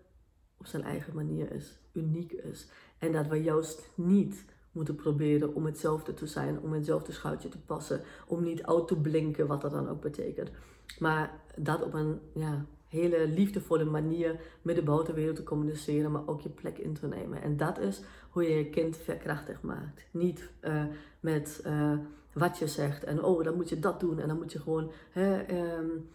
op 0.59 0.67
zijn 0.67 0.83
eigen 0.83 1.15
manier 1.15 1.53
is, 1.53 1.81
uniek 1.93 2.33
is. 2.33 2.71
En 2.99 3.13
dat 3.13 3.27
we 3.27 3.43
juist 3.43 3.91
niet 3.95 4.45
moeten 4.73 4.95
proberen 4.95 5.55
om 5.55 5.67
hetzelfde 5.67 6.15
te 6.15 6.27
zijn, 6.27 6.61
om 6.61 6.73
hetzelfde 6.73 7.13
schuitje 7.13 7.49
te 7.49 7.61
passen, 7.61 8.03
om 8.27 8.43
niet 8.43 8.63
oud 8.63 8.89
te 8.89 8.97
blinken, 8.97 9.47
wat 9.47 9.61
dat 9.61 9.71
dan 9.71 9.89
ook 9.89 10.01
betekent. 10.01 10.51
Maar 10.99 11.41
dat 11.57 11.83
op 11.83 11.95
een 11.95 12.21
ja, 12.35 12.65
hele 12.89 13.29
liefdevolle 13.29 13.85
manier 13.85 14.41
met 14.63 14.77
de 14.77 14.83
buitenwereld 14.83 15.37
te 15.37 15.43
communiceren, 15.43 16.13
maar 16.13 16.27
ook 16.27 16.41
je 16.41 16.49
plek 16.49 16.79
in 16.79 16.95
te 16.95 17.07
nemen. 17.07 17.43
En 17.43 17.57
dat 17.57 17.79
is 17.79 18.03
hoe 18.31 18.43
je 18.43 18.57
je 18.57 18.71
kind 18.71 18.97
verkrachtig 18.97 19.63
maakt. 19.63 20.07
Niet 20.11 20.51
uh, 20.61 20.85
met 21.21 21.63
uh, 21.67 21.99
wat 22.33 22.59
je 22.59 22.67
zegt 22.67 23.05
en 23.05 23.23
oh, 23.23 23.45
dan 23.45 23.57
moet 23.57 23.69
je 23.69 23.79
dat 23.79 24.01
doen 24.01 24.19
en 24.19 24.29
dan 24.29 24.37
moet 24.37 24.53
je 24.53 24.61
gewoon 24.61 24.91
hè, 25.11 25.59
um, 25.79 26.09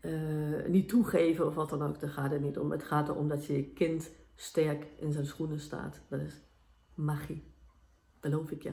uh, 0.00 0.66
niet 0.66 0.88
toegeven 0.88 1.46
of 1.46 1.54
wat 1.54 1.70
dan 1.70 1.82
ook. 1.82 2.00
Daar 2.00 2.10
gaat 2.10 2.30
het 2.30 2.40
niet 2.40 2.58
om. 2.58 2.70
Het 2.70 2.82
gaat 2.82 3.08
erom 3.08 3.28
dat 3.28 3.46
je 3.46 3.56
je 3.56 3.64
kind 3.64 4.10
sterk 4.34 4.86
in 4.96 5.12
zijn 5.12 5.26
schoenen 5.26 5.60
staat. 5.60 6.00
Dat 6.08 6.20
is 6.20 6.42
magie. 6.94 7.42
Beloof 8.20 8.50
ik 8.50 8.62
je. 8.62 8.72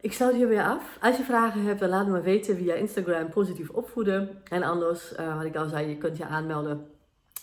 Ik 0.00 0.12
sluit 0.12 0.34
hier 0.34 0.48
weer 0.48 0.64
af. 0.64 0.98
Als 1.00 1.16
je 1.16 1.22
vragen 1.22 1.64
hebt, 1.64 1.80
dan 1.80 1.88
laat 1.88 2.06
me 2.06 2.20
weten 2.20 2.56
via 2.56 2.74
Instagram 2.74 3.28
positief 3.28 3.70
opvoeden. 3.70 4.42
En 4.48 4.62
anders, 4.62 5.12
uh, 5.20 5.36
wat 5.36 5.44
ik 5.44 5.56
al 5.56 5.68
zei, 5.68 5.88
je 5.88 5.96
kunt 5.96 6.16
je 6.16 6.26
aanmelden 6.26 6.86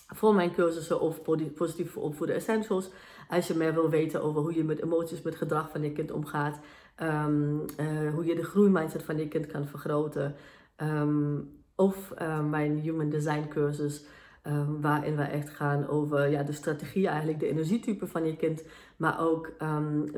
voor 0.08 0.36
mijn 0.36 0.54
cursussen 0.54 1.02
of 1.02 1.22
positief 1.56 1.98
opvoeden 1.98 2.36
essentials. 2.36 2.90
Als 3.30 3.48
je 3.48 3.54
meer 3.54 3.74
wil 3.74 3.90
weten 3.90 4.24
over 4.24 4.42
hoe 4.42 4.56
je 4.56 4.64
met 4.64 4.84
emoties, 4.84 5.22
met 5.22 5.36
gedrag 5.36 5.70
van 5.72 5.82
je 5.82 5.92
kind 5.92 6.12
omgaat. 6.12 6.60
Ehm, 6.96 7.60
eh, 7.78 8.14
hoe 8.14 8.26
je 8.26 8.36
de 8.36 8.44
groeimindset 8.44 9.04
van 9.04 9.18
je 9.18 9.28
kind 9.28 9.46
kan 9.46 9.68
vergroten. 9.68 10.36
Ehm, 10.76 11.40
of 11.76 12.14
uh, 12.22 12.44
mijn 12.44 12.80
Human 12.80 13.10
Design 13.10 13.48
cursus. 13.50 14.06
Um, 14.48 14.82
waarin 14.82 15.16
we 15.16 15.24
echt 15.24 15.50
gaan 15.50 15.88
over 15.88 16.28
ja, 16.28 16.44
de 16.44 16.52
strategie, 16.52 17.08
eigenlijk 17.08 17.40
de 17.40 17.48
energietype 17.48 18.08
van 18.08 18.26
je 18.26 18.36
kind. 18.36 18.64
Maar 18.98 19.20
ook 19.20 19.54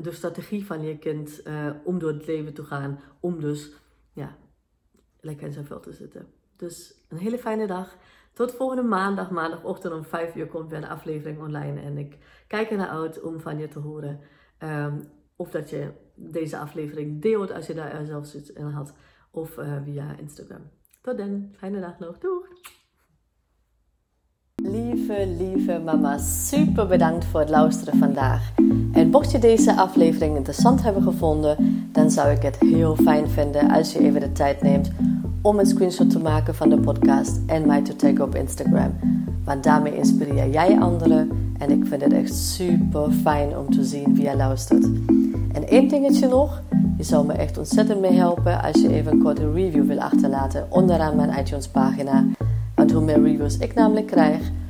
de 0.02 0.12
strategie 0.12 0.66
van 0.66 0.82
je 0.82 0.98
kind 0.98 1.40
uh, 1.46 1.70
om 1.84 1.98
door 1.98 2.12
het 2.12 2.26
leven 2.26 2.54
te 2.54 2.64
gaan. 2.64 3.00
Om 3.20 3.40
dus 3.40 3.72
ja, 4.12 4.36
lekker 5.20 5.46
in 5.46 5.52
zijn 5.52 5.66
vel 5.66 5.80
te 5.80 5.92
zitten. 5.92 6.26
Dus 6.56 7.04
een 7.08 7.18
hele 7.18 7.38
fijne 7.38 7.66
dag. 7.66 7.96
Tot 8.32 8.54
volgende 8.54 8.82
maandag, 8.82 9.30
maandagochtend 9.30 9.94
om 9.94 10.04
5 10.04 10.34
uur 10.34 10.46
komt 10.46 10.70
weer 10.70 10.78
een 10.78 10.88
aflevering 10.88 11.40
online. 11.40 11.80
En 11.80 11.98
ik 11.98 12.18
kijk 12.46 12.70
ernaar 12.70 12.88
uit 12.88 13.22
om 13.22 13.40
van 13.40 13.58
je 13.58 13.68
te 13.68 13.78
horen. 13.78 14.20
Um, 14.58 15.08
of 15.36 15.50
dat 15.50 15.70
je 15.70 15.92
deze 16.14 16.58
aflevering 16.58 17.22
deelt 17.22 17.52
als 17.52 17.66
je 17.66 17.74
daar 17.74 18.04
zelf 18.04 18.34
iets 18.34 18.52
in 18.52 18.66
had. 18.66 18.94
Of 19.30 19.58
uh, 19.58 19.82
via 19.82 20.16
Instagram. 20.18 20.70
Tot 21.00 21.18
dan. 21.18 21.48
Fijne 21.56 21.80
dag 21.80 21.98
nog. 21.98 22.18
Doeg! 22.18 22.39
Lieve, 24.80 25.28
lieve 25.38 25.80
mama, 25.84 26.18
super 26.18 26.86
bedankt 26.86 27.24
voor 27.24 27.40
het 27.40 27.48
luisteren 27.48 27.98
vandaag. 27.98 28.52
En 28.92 29.10
mocht 29.10 29.30
je 29.30 29.38
deze 29.38 29.76
aflevering 29.76 30.36
interessant 30.36 30.82
hebben 30.82 31.02
gevonden, 31.02 31.88
dan 31.92 32.10
zou 32.10 32.30
ik 32.30 32.42
het 32.42 32.56
heel 32.60 32.96
fijn 32.96 33.28
vinden 33.28 33.70
als 33.70 33.92
je 33.92 33.98
even 33.98 34.20
de 34.20 34.32
tijd 34.32 34.62
neemt 34.62 34.90
om 35.42 35.58
een 35.58 35.66
screenshot 35.66 36.10
te 36.10 36.18
maken 36.18 36.54
van 36.54 36.68
de 36.68 36.78
podcast 36.78 37.40
en 37.46 37.66
mij 37.66 37.82
te 37.82 37.96
taggen 37.96 38.24
op 38.24 38.34
Instagram. 38.34 38.98
Want 39.44 39.64
daarmee 39.64 39.96
inspireer 39.96 40.50
jij 40.50 40.78
anderen 40.78 41.30
en 41.58 41.70
ik 41.70 41.86
vind 41.86 42.02
het 42.02 42.12
echt 42.12 42.34
super 42.34 43.10
fijn 43.10 43.56
om 43.58 43.70
te 43.70 43.84
zien 43.84 44.14
wie 44.14 44.24
je 44.24 44.36
luistert. 44.36 44.84
En 45.52 45.68
één 45.68 45.88
dingetje 45.88 46.28
nog, 46.28 46.62
je 46.96 47.04
zou 47.04 47.26
me 47.26 47.32
echt 47.32 47.58
ontzettend 47.58 48.00
mee 48.00 48.12
helpen 48.12 48.62
als 48.62 48.80
je 48.80 48.92
even 48.92 49.12
een 49.12 49.22
korte 49.22 49.52
review 49.52 49.86
wil 49.86 50.00
achterlaten 50.00 50.66
onderaan 50.68 51.16
mijn 51.16 51.38
iTunes 51.38 51.68
pagina. 51.68 52.24
Want 52.74 52.92
hoe 52.92 53.02
meer 53.02 53.22
reviews 53.22 53.58
ik 53.58 53.74
namelijk 53.74 54.06
krijg, 54.06 54.50